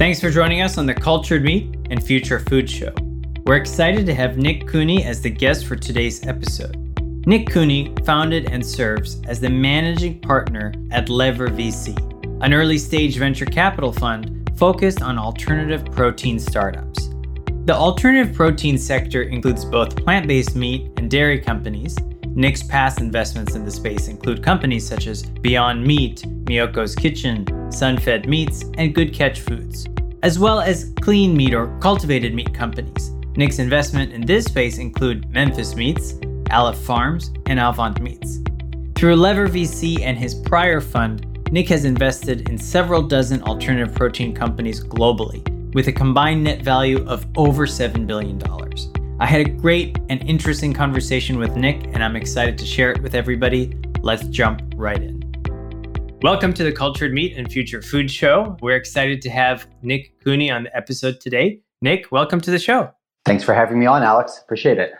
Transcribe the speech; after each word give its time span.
Thanks 0.00 0.18
for 0.18 0.30
joining 0.30 0.62
us 0.62 0.78
on 0.78 0.86
the 0.86 0.94
Cultured 0.94 1.44
Meat 1.44 1.76
and 1.90 2.02
Future 2.02 2.38
Food 2.38 2.70
Show. 2.70 2.90
We're 3.44 3.58
excited 3.58 4.06
to 4.06 4.14
have 4.14 4.38
Nick 4.38 4.66
Cooney 4.66 5.04
as 5.04 5.20
the 5.20 5.28
guest 5.28 5.66
for 5.66 5.76
today's 5.76 6.26
episode. 6.26 6.74
Nick 7.26 7.50
Cooney 7.50 7.94
founded 8.06 8.50
and 8.50 8.64
serves 8.64 9.20
as 9.26 9.40
the 9.40 9.50
managing 9.50 10.18
partner 10.20 10.72
at 10.90 11.10
Lever 11.10 11.48
VC, 11.48 11.94
an 12.42 12.54
early 12.54 12.78
stage 12.78 13.18
venture 13.18 13.44
capital 13.44 13.92
fund 13.92 14.50
focused 14.56 15.02
on 15.02 15.18
alternative 15.18 15.84
protein 15.92 16.38
startups. 16.38 17.10
The 17.66 17.74
alternative 17.74 18.34
protein 18.34 18.78
sector 18.78 19.24
includes 19.24 19.66
both 19.66 20.02
plant 20.02 20.26
based 20.26 20.56
meat 20.56 20.90
and 20.96 21.10
dairy 21.10 21.38
companies. 21.38 21.94
Nick's 22.28 22.62
past 22.62 23.02
investments 23.02 23.54
in 23.54 23.66
the 23.66 23.70
space 23.70 24.08
include 24.08 24.42
companies 24.42 24.88
such 24.88 25.06
as 25.06 25.24
Beyond 25.24 25.84
Meat, 25.84 26.22
Miyoko's 26.46 26.94
Kitchen, 26.94 27.44
Sunfed 27.70 28.26
Meats, 28.26 28.64
and 28.78 28.94
Good 28.94 29.12
Catch 29.14 29.40
Foods, 29.40 29.86
as 30.22 30.38
well 30.38 30.60
as 30.60 30.92
clean 31.00 31.36
meat 31.36 31.54
or 31.54 31.76
cultivated 31.80 32.34
meat 32.34 32.52
companies. 32.52 33.10
Nick's 33.36 33.58
investment 33.58 34.12
in 34.12 34.22
this 34.22 34.44
space 34.44 34.78
include 34.78 35.30
Memphis 35.30 35.74
Meats, 35.74 36.14
Aleph 36.50 36.78
Farms, 36.78 37.32
and 37.46 37.58
Avant 37.58 38.00
Meats. 38.00 38.40
Through 38.96 39.16
Lever 39.16 39.48
VC 39.48 40.00
and 40.02 40.18
his 40.18 40.34
prior 40.34 40.80
fund, 40.80 41.26
Nick 41.50 41.68
has 41.68 41.84
invested 41.84 42.48
in 42.48 42.58
several 42.58 43.02
dozen 43.02 43.42
alternative 43.42 43.94
protein 43.94 44.34
companies 44.34 44.84
globally, 44.84 45.42
with 45.74 45.88
a 45.88 45.92
combined 45.92 46.44
net 46.44 46.62
value 46.62 47.04
of 47.06 47.26
over 47.36 47.66
$7 47.66 48.06
billion. 48.06 48.40
I 49.20 49.26
had 49.26 49.40
a 49.42 49.50
great 49.50 49.98
and 50.08 50.22
interesting 50.28 50.72
conversation 50.72 51.38
with 51.38 51.56
Nick, 51.56 51.84
and 51.92 52.02
I'm 52.02 52.16
excited 52.16 52.56
to 52.58 52.64
share 52.64 52.90
it 52.90 53.02
with 53.02 53.14
everybody. 53.14 53.76
Let's 54.00 54.24
jump 54.28 54.62
right 54.76 55.00
in. 55.00 55.19
Welcome 56.22 56.52
to 56.52 56.64
the 56.64 56.70
Cultured 56.70 57.14
Meat 57.14 57.34
and 57.38 57.50
Future 57.50 57.80
Food 57.80 58.10
Show. 58.10 58.54
We're 58.60 58.76
excited 58.76 59.22
to 59.22 59.30
have 59.30 59.66
Nick 59.80 60.20
Cooney 60.22 60.50
on 60.50 60.64
the 60.64 60.76
episode 60.76 61.18
today. 61.18 61.62
Nick, 61.80 62.12
welcome 62.12 62.42
to 62.42 62.50
the 62.50 62.58
show. 62.58 62.90
Thanks 63.24 63.42
for 63.42 63.54
having 63.54 63.78
me 63.78 63.86
on, 63.86 64.02
Alex. 64.02 64.38
Appreciate 64.44 64.76
it. 64.76 64.92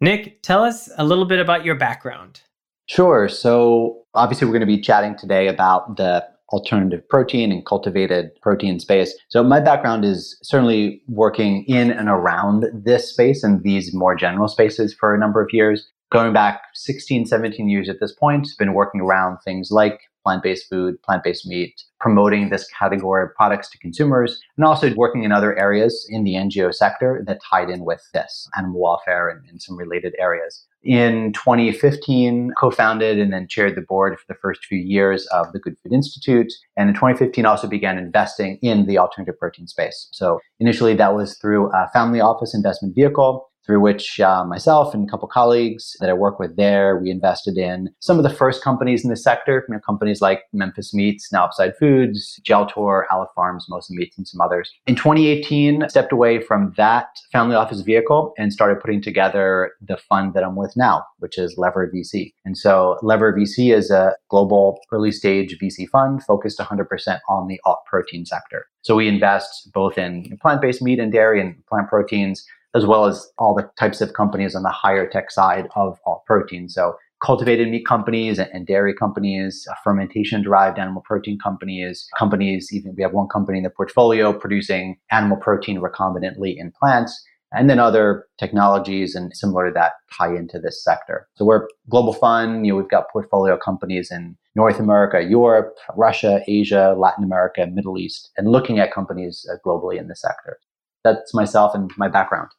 Nick, 0.00 0.40
tell 0.42 0.62
us 0.62 0.88
a 0.96 1.02
little 1.02 1.24
bit 1.24 1.40
about 1.40 1.64
your 1.64 1.74
background. 1.74 2.42
Sure. 2.86 3.28
So, 3.28 4.04
obviously, 4.14 4.46
we're 4.46 4.52
going 4.52 4.60
to 4.60 4.66
be 4.66 4.80
chatting 4.80 5.16
today 5.16 5.48
about 5.48 5.96
the 5.96 6.24
alternative 6.52 7.06
protein 7.08 7.50
and 7.50 7.66
cultivated 7.66 8.30
protein 8.40 8.78
space. 8.78 9.12
So, 9.30 9.42
my 9.42 9.58
background 9.58 10.04
is 10.04 10.38
certainly 10.44 11.02
working 11.08 11.64
in 11.64 11.90
and 11.90 12.08
around 12.08 12.66
this 12.72 13.10
space 13.10 13.42
and 13.42 13.64
these 13.64 13.92
more 13.92 14.14
general 14.14 14.46
spaces 14.46 14.94
for 14.94 15.12
a 15.12 15.18
number 15.18 15.42
of 15.42 15.48
years. 15.52 15.90
Going 16.12 16.32
back 16.32 16.62
16, 16.74 17.26
17 17.26 17.68
years 17.68 17.88
at 17.88 17.98
this 17.98 18.12
point, 18.12 18.46
been 18.60 18.74
working 18.74 19.00
around 19.00 19.38
things 19.44 19.72
like 19.72 20.02
plant 20.24 20.42
based 20.42 20.68
food, 20.68 21.00
plant 21.02 21.24
based 21.24 21.46
meat, 21.46 21.82
promoting 22.00 22.50
this 22.50 22.66
category 22.78 23.24
of 23.24 23.34
products 23.34 23.68
to 23.70 23.78
consumers, 23.78 24.40
and 24.56 24.64
also 24.64 24.94
working 24.94 25.24
in 25.24 25.32
other 25.32 25.58
areas 25.58 26.06
in 26.10 26.24
the 26.24 26.34
NGO 26.34 26.72
sector 26.72 27.22
that 27.26 27.40
tied 27.48 27.70
in 27.70 27.84
with 27.84 28.02
this 28.12 28.48
animal 28.56 28.80
welfare 28.80 29.28
and, 29.28 29.48
and 29.48 29.60
some 29.60 29.76
related 29.76 30.14
areas. 30.18 30.64
In 30.84 31.32
2015, 31.32 32.52
co 32.58 32.70
founded 32.70 33.18
and 33.18 33.32
then 33.32 33.48
chaired 33.48 33.74
the 33.74 33.82
board 33.82 34.18
for 34.18 34.24
the 34.28 34.38
first 34.40 34.64
few 34.64 34.78
years 34.78 35.26
of 35.26 35.52
the 35.52 35.58
Good 35.58 35.76
Food 35.82 35.92
Institute. 35.92 36.52
And 36.76 36.88
in 36.88 36.94
2015, 36.94 37.44
also 37.44 37.66
began 37.66 37.98
investing 37.98 38.58
in 38.62 38.86
the 38.86 38.96
alternative 38.96 39.38
protein 39.38 39.66
space. 39.66 40.08
So 40.12 40.38
initially, 40.60 40.94
that 40.94 41.14
was 41.14 41.36
through 41.38 41.70
a 41.72 41.88
family 41.92 42.20
office 42.20 42.54
investment 42.54 42.94
vehicle 42.94 43.47
through 43.68 43.80
which 43.80 44.18
uh, 44.18 44.44
myself 44.44 44.94
and 44.94 45.06
a 45.06 45.10
couple 45.10 45.28
colleagues 45.28 45.94
that 46.00 46.08
I 46.08 46.14
work 46.14 46.38
with 46.38 46.56
there, 46.56 46.96
we 46.96 47.10
invested 47.10 47.58
in 47.58 47.90
some 48.00 48.16
of 48.16 48.22
the 48.22 48.30
first 48.30 48.64
companies 48.64 49.04
in 49.04 49.10
the 49.10 49.16
sector, 49.16 49.66
you 49.68 49.74
know, 49.74 49.80
companies 49.80 50.22
like 50.22 50.44
Memphis 50.54 50.94
Meats, 50.94 51.30
Now 51.30 51.44
Upside 51.44 51.76
Foods, 51.76 52.40
Geltor, 52.48 53.02
Aleph 53.12 53.28
Farms, 53.34 53.66
Mosa 53.70 53.90
Meats, 53.90 54.16
and 54.16 54.26
some 54.26 54.40
others. 54.40 54.72
In 54.86 54.96
2018, 54.96 55.86
stepped 55.90 56.12
away 56.12 56.40
from 56.40 56.72
that 56.78 57.08
family 57.30 57.56
office 57.56 57.82
vehicle 57.82 58.32
and 58.38 58.54
started 58.54 58.80
putting 58.80 59.02
together 59.02 59.72
the 59.86 59.98
fund 59.98 60.32
that 60.32 60.44
I'm 60.44 60.56
with 60.56 60.74
now, 60.74 61.04
which 61.18 61.36
is 61.36 61.58
Lever 61.58 61.92
VC. 61.94 62.32
And 62.46 62.56
so 62.56 62.98
Lever 63.02 63.34
VC 63.34 63.74
is 63.74 63.90
a 63.90 64.14
global 64.30 64.78
early 64.92 65.12
stage 65.12 65.58
VC 65.62 65.86
fund 65.90 66.24
focused 66.24 66.58
100% 66.58 67.18
on 67.28 67.48
the 67.48 67.60
alt 67.66 67.80
protein 67.86 68.24
sector. 68.24 68.64
So 68.80 68.96
we 68.96 69.08
invest 69.08 69.70
both 69.74 69.98
in 69.98 70.38
plant-based 70.40 70.80
meat 70.80 70.98
and 70.98 71.12
dairy 71.12 71.42
and 71.42 71.54
plant 71.66 71.88
proteins, 71.88 72.46
as 72.78 72.86
well 72.86 73.04
as 73.04 73.30
all 73.38 73.54
the 73.54 73.68
types 73.78 74.00
of 74.00 74.14
companies 74.14 74.54
on 74.54 74.62
the 74.62 74.70
higher 74.70 75.06
tech 75.06 75.30
side 75.30 75.68
of 75.76 75.98
alt 76.06 76.24
protein. 76.26 76.68
So 76.68 76.96
cultivated 77.22 77.68
meat 77.68 77.84
companies 77.86 78.38
and 78.38 78.66
dairy 78.66 78.94
companies, 78.94 79.66
uh, 79.70 79.74
fermentation 79.84 80.42
derived 80.42 80.78
animal 80.78 81.02
protein 81.04 81.38
companies, 81.38 82.08
companies, 82.16 82.68
even 82.72 82.94
we 82.96 83.02
have 83.02 83.12
one 83.12 83.28
company 83.28 83.58
in 83.58 83.64
the 83.64 83.70
portfolio 83.70 84.32
producing 84.32 84.96
animal 85.10 85.36
protein 85.36 85.80
recombinantly 85.80 86.54
in 86.56 86.72
plants, 86.78 87.20
and 87.52 87.68
then 87.68 87.78
other 87.78 88.26
technologies 88.38 89.14
and 89.14 89.34
similar 89.34 89.68
to 89.68 89.74
that 89.74 89.92
tie 90.16 90.34
into 90.34 90.58
this 90.58 90.82
sector. 90.84 91.26
So 91.34 91.44
we're 91.44 91.66
global 91.88 92.12
fund, 92.12 92.66
you 92.66 92.72
know, 92.72 92.78
we've 92.78 92.90
got 92.90 93.10
portfolio 93.10 93.56
companies 93.56 94.10
in 94.10 94.36
North 94.54 94.78
America, 94.78 95.22
Europe, 95.22 95.74
Russia, 95.96 96.40
Asia, 96.46 96.94
Latin 96.96 97.24
America, 97.24 97.66
Middle 97.66 97.98
East, 97.98 98.30
and 98.36 98.48
looking 98.48 98.78
at 98.78 98.92
companies 98.92 99.48
uh, 99.50 99.56
globally 99.66 99.98
in 99.98 100.08
the 100.08 100.16
sector. 100.16 100.58
That's 101.04 101.32
myself 101.32 101.74
and 101.74 101.90
my 101.96 102.08
background. 102.08 102.50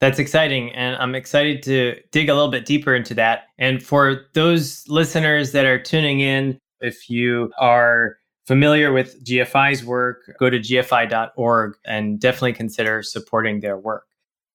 That's 0.00 0.18
exciting. 0.18 0.70
And 0.72 0.96
I'm 0.96 1.14
excited 1.14 1.62
to 1.64 1.96
dig 2.10 2.30
a 2.30 2.34
little 2.34 2.50
bit 2.50 2.64
deeper 2.64 2.94
into 2.94 3.14
that. 3.14 3.44
And 3.58 3.82
for 3.82 4.22
those 4.32 4.88
listeners 4.88 5.52
that 5.52 5.66
are 5.66 5.78
tuning 5.78 6.20
in, 6.20 6.58
if 6.80 7.10
you 7.10 7.52
are 7.58 8.16
familiar 8.46 8.92
with 8.92 9.22
GFI's 9.24 9.84
work, 9.84 10.34
go 10.38 10.48
to 10.48 10.58
gfi.org 10.58 11.74
and 11.84 12.18
definitely 12.18 12.54
consider 12.54 13.02
supporting 13.02 13.60
their 13.60 13.76
work. 13.76 14.06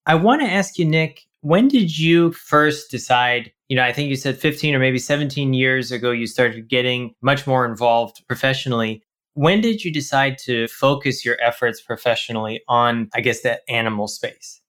I 0.07 0.15
want 0.15 0.41
to 0.41 0.47
ask 0.47 0.79
you, 0.79 0.85
Nick, 0.85 1.21
when 1.41 1.67
did 1.67 1.97
you 1.97 2.31
first 2.31 2.89
decide? 2.89 3.51
You 3.69 3.75
know, 3.75 3.83
I 3.83 3.93
think 3.93 4.09
you 4.09 4.15
said 4.15 4.37
15 4.37 4.75
or 4.75 4.79
maybe 4.79 4.99
17 4.99 5.53
years 5.53 5.91
ago, 5.91 6.11
you 6.11 6.25
started 6.25 6.67
getting 6.67 7.13
much 7.21 7.45
more 7.45 7.65
involved 7.65 8.21
professionally. 8.27 9.03
When 9.35 9.61
did 9.61 9.83
you 9.83 9.93
decide 9.93 10.39
to 10.39 10.67
focus 10.67 11.23
your 11.23 11.39
efforts 11.41 11.81
professionally 11.81 12.61
on, 12.67 13.09
I 13.13 13.21
guess, 13.21 13.41
that 13.41 13.61
animal 13.69 14.07
space? 14.07 14.61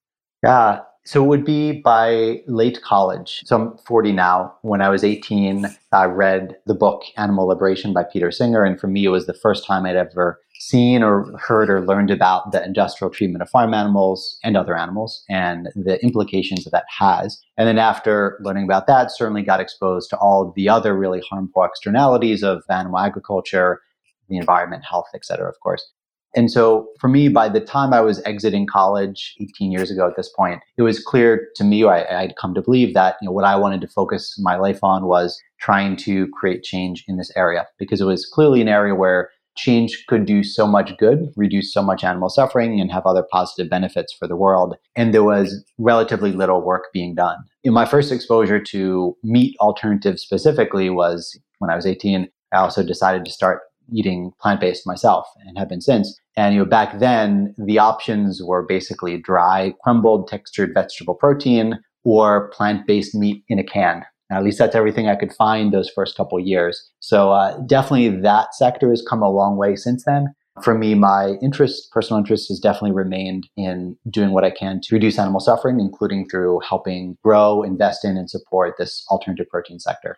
Yeah. 0.42 0.80
So 1.04 1.22
it 1.22 1.28
would 1.28 1.44
be 1.44 1.80
by 1.82 2.42
late 2.48 2.82
college. 2.82 3.42
So 3.44 3.56
I'm 3.56 3.78
40 3.78 4.10
now. 4.10 4.52
When 4.62 4.82
I 4.82 4.88
was 4.88 5.04
18, 5.04 5.66
I 5.92 6.04
read 6.06 6.56
the 6.66 6.74
book 6.74 7.02
Animal 7.16 7.46
Liberation 7.46 7.92
by 7.92 8.02
Peter 8.02 8.32
Singer. 8.32 8.64
And 8.64 8.78
for 8.78 8.88
me, 8.88 9.04
it 9.04 9.10
was 9.10 9.26
the 9.26 9.34
first 9.34 9.64
time 9.64 9.86
I'd 9.86 9.94
ever 9.94 10.40
seen 10.58 11.04
or 11.04 11.32
heard 11.38 11.70
or 11.70 11.86
learned 11.86 12.10
about 12.10 12.50
the 12.50 12.64
industrial 12.64 13.10
treatment 13.10 13.42
of 13.42 13.50
farm 13.50 13.72
animals 13.72 14.38
and 14.42 14.56
other 14.56 14.76
animals 14.76 15.22
and 15.28 15.68
the 15.76 16.02
implications 16.02 16.64
that 16.64 16.70
that 16.70 16.86
has. 16.88 17.40
And 17.56 17.68
then 17.68 17.78
after 17.78 18.40
learning 18.42 18.64
about 18.64 18.88
that, 18.88 19.12
certainly 19.12 19.42
got 19.42 19.60
exposed 19.60 20.10
to 20.10 20.16
all 20.16 20.52
the 20.56 20.68
other 20.68 20.96
really 20.96 21.22
harmful 21.30 21.62
externalities 21.62 22.42
of 22.42 22.64
animal 22.68 22.98
agriculture, 22.98 23.80
the 24.28 24.38
environment, 24.38 24.84
health, 24.84 25.06
et 25.14 25.24
cetera, 25.24 25.48
of 25.48 25.60
course. 25.60 25.88
And 26.36 26.50
so 26.50 26.88
for 27.00 27.08
me, 27.08 27.28
by 27.28 27.48
the 27.48 27.60
time 27.60 27.94
I 27.94 28.02
was 28.02 28.22
exiting 28.24 28.66
college 28.66 29.34
18 29.40 29.72
years 29.72 29.90
ago 29.90 30.06
at 30.06 30.16
this 30.16 30.28
point, 30.28 30.60
it 30.76 30.82
was 30.82 31.02
clear 31.02 31.48
to 31.56 31.64
me, 31.64 31.82
I, 31.84 32.22
I'd 32.22 32.36
come 32.36 32.54
to 32.54 32.62
believe 32.62 32.92
that 32.94 33.16
you 33.20 33.26
know, 33.26 33.32
what 33.32 33.46
I 33.46 33.56
wanted 33.56 33.80
to 33.80 33.88
focus 33.88 34.38
my 34.38 34.56
life 34.56 34.84
on 34.84 35.06
was 35.06 35.40
trying 35.58 35.96
to 35.96 36.28
create 36.28 36.62
change 36.62 37.04
in 37.08 37.16
this 37.16 37.32
area 37.34 37.66
because 37.78 38.02
it 38.02 38.04
was 38.04 38.26
clearly 38.26 38.60
an 38.60 38.68
area 38.68 38.94
where 38.94 39.30
change 39.56 40.04
could 40.06 40.26
do 40.26 40.44
so 40.44 40.66
much 40.66 40.96
good, 40.98 41.32
reduce 41.34 41.72
so 41.72 41.82
much 41.82 42.04
animal 42.04 42.28
suffering, 42.28 42.78
and 42.78 42.92
have 42.92 43.06
other 43.06 43.24
positive 43.32 43.70
benefits 43.70 44.12
for 44.12 44.28
the 44.28 44.36
world. 44.36 44.76
And 44.94 45.14
there 45.14 45.24
was 45.24 45.64
relatively 45.78 46.32
little 46.32 46.60
work 46.60 46.88
being 46.92 47.14
done. 47.14 47.38
In 47.64 47.72
my 47.72 47.86
first 47.86 48.12
exposure 48.12 48.60
to 48.60 49.16
meat 49.24 49.56
alternatives 49.58 50.20
specifically 50.20 50.90
was 50.90 51.38
when 51.58 51.70
I 51.70 51.76
was 51.76 51.86
18. 51.86 52.28
I 52.52 52.58
also 52.58 52.84
decided 52.84 53.24
to 53.24 53.30
start 53.30 53.62
eating 53.92 54.32
plant 54.40 54.60
based 54.60 54.86
myself 54.86 55.26
and 55.46 55.58
have 55.58 55.68
been 55.68 55.80
since. 55.80 56.18
And 56.36 56.54
you 56.54 56.60
know, 56.60 56.66
back 56.66 56.98
then 56.98 57.54
the 57.58 57.78
options 57.78 58.42
were 58.42 58.62
basically 58.62 59.18
dry, 59.18 59.74
crumbled, 59.82 60.28
textured 60.28 60.72
vegetable 60.74 61.14
protein 61.14 61.78
or 62.04 62.48
plant 62.50 62.86
based 62.86 63.14
meat 63.14 63.42
in 63.48 63.58
a 63.58 63.64
can. 63.64 64.04
Now, 64.30 64.38
at 64.38 64.44
least 64.44 64.58
that's 64.58 64.74
everything 64.74 65.08
I 65.08 65.14
could 65.14 65.32
find 65.32 65.72
those 65.72 65.88
first 65.88 66.16
couple 66.16 66.38
years. 66.40 66.90
So 67.00 67.30
uh, 67.30 67.58
definitely 67.66 68.20
that 68.20 68.54
sector 68.54 68.90
has 68.90 69.04
come 69.08 69.22
a 69.22 69.30
long 69.30 69.56
way 69.56 69.76
since 69.76 70.04
then. 70.04 70.34
For 70.62 70.76
me, 70.76 70.94
my 70.94 71.34
interest, 71.42 71.90
personal 71.92 72.18
interest, 72.18 72.48
has 72.48 72.58
definitely 72.58 72.92
remained 72.92 73.46
in 73.56 73.96
doing 74.08 74.30
what 74.30 74.42
I 74.42 74.50
can 74.50 74.80
to 74.80 74.94
reduce 74.94 75.18
animal 75.18 75.40
suffering, 75.40 75.80
including 75.80 76.28
through 76.28 76.60
helping 76.66 77.18
grow, 77.22 77.62
invest 77.62 78.04
in, 78.04 78.16
and 78.16 78.30
support 78.30 78.74
this 78.78 79.04
alternative 79.10 79.48
protein 79.50 79.78
sector. 79.78 80.16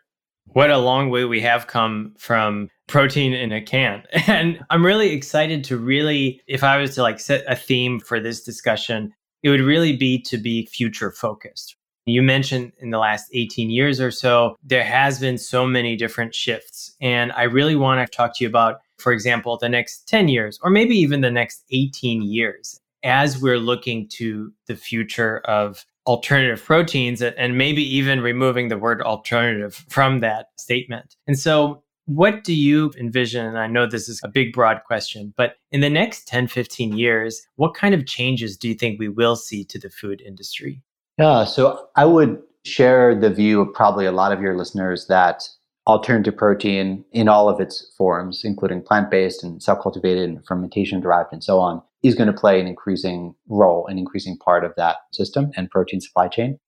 What 0.53 0.71
a 0.71 0.79
long 0.79 1.11
way 1.11 1.25
we 1.25 1.41
have 1.43 1.67
come 1.67 2.15
from 2.19 2.69
protein 2.87 3.33
in 3.33 3.53
a 3.53 3.61
can. 3.61 4.03
And 4.27 4.65
I'm 4.71 4.85
really 4.85 5.11
excited 5.11 5.65
to 5.65 5.77
really, 5.77 6.41
if 6.47 6.65
I 6.65 6.79
was 6.79 6.95
to 6.95 7.03
like 7.03 7.21
set 7.21 7.45
a 7.47 7.57
theme 7.57 8.01
for 8.01 8.21
this 8.21 8.43
discussion, 8.43 9.13
it 9.43 9.51
would 9.51 9.61
really 9.61 9.97
be 9.97 10.21
to 10.23 10.39
be 10.39 10.67
future 10.67 11.11
focused. 11.11 11.77
You 12.07 12.23
mentioned 12.23 12.73
in 12.79 12.91
the 12.91 12.99
last 12.99 13.29
18 13.35 13.71
years 13.71 14.01
or 14.01 14.11
so, 14.11 14.57
there 14.63 14.85
has 14.85 15.21
been 15.21 15.37
so 15.37 15.67
many 15.67 15.95
different 15.95 16.35
shifts. 16.35 16.97
And 17.01 17.33
I 17.33 17.43
really 17.43 17.77
want 17.77 18.01
to 18.01 18.17
talk 18.17 18.37
to 18.37 18.45
you 18.45 18.49
about 18.49 18.81
for 18.99 19.13
example, 19.13 19.57
the 19.57 19.69
next 19.69 20.09
10 20.09 20.29
years, 20.29 20.59
or 20.63 20.71
maybe 20.71 20.97
even 20.97 21.21
the 21.21 21.31
next 21.31 21.65
18 21.71 22.23
years, 22.23 22.81
as 23.05 23.41
we're 23.41 23.59
looking 23.59 24.09
to 24.09 24.53
the 24.67 24.77
future 24.77 25.39
of 25.41 25.87
alternative 26.09 26.65
proteins 26.65 27.21
and 27.21 27.59
maybe 27.59 27.83
even 27.83 28.23
removing 28.23 28.69
the 28.69 28.79
word 28.79 29.03
alternative 29.03 29.85
from 29.91 30.21
that 30.21 30.47
statement. 30.57 31.15
And 31.27 31.39
so, 31.39 31.85
what 32.07 32.43
do 32.43 32.55
you 32.55 32.91
envision? 32.99 33.45
And 33.45 33.59
I 33.59 33.67
know 33.67 33.87
this 33.87 34.09
is 34.09 34.19
a 34.25 34.29
big, 34.29 34.55
broad 34.55 34.81
question, 34.87 35.35
but 35.37 35.57
in 35.71 35.83
the 35.83 35.91
next 35.91 36.27
10, 36.27 36.49
15 36.49 36.97
years, 36.97 37.43
what 37.57 37.75
kind 37.75 37.95
of 37.95 38.07
changes 38.07 38.57
do 38.57 38.67
you 38.67 38.75
think 38.75 38.99
we 38.99 39.11
will 39.11 39.37
see 39.37 39.63
to 39.67 39.79
the 39.79 39.91
food 39.91 40.23
industry? 40.23 40.81
Yeah, 41.19 41.45
so 41.45 41.89
I 41.97 42.07
would 42.07 42.41
share 42.65 43.15
the 43.15 43.29
view 43.29 43.61
of 43.61 43.75
probably 43.75 44.07
a 44.07 44.13
lot 44.13 44.33
of 44.33 44.41
your 44.41 44.57
listeners 44.57 45.07
that 45.09 45.47
alternative 45.87 46.37
protein 46.37 47.05
in 47.13 47.29
all 47.29 47.51
of 47.51 47.61
its 47.61 47.93
forms, 47.99 48.43
including 48.43 48.81
plant 48.81 49.11
based 49.11 49.45
and 49.45 49.63
cell 49.63 49.77
cultivated 49.77 50.31
and 50.31 50.47
fermentation 50.47 51.01
derived 51.01 51.33
and 51.33 51.45
so 51.45 51.59
on, 51.59 51.83
is 52.03 52.15
going 52.15 52.27
to 52.27 52.39
play 52.39 52.61
an 52.61 52.67
increasing 52.67 53.35
role, 53.49 53.87
an 53.89 53.99
increasing 53.99 54.37
part 54.39 54.65
of 54.65 54.73
that 54.77 54.97
system 55.13 55.51
and 55.57 55.71
protein 55.71 56.01
supply 56.01 56.29
chain. 56.29 56.59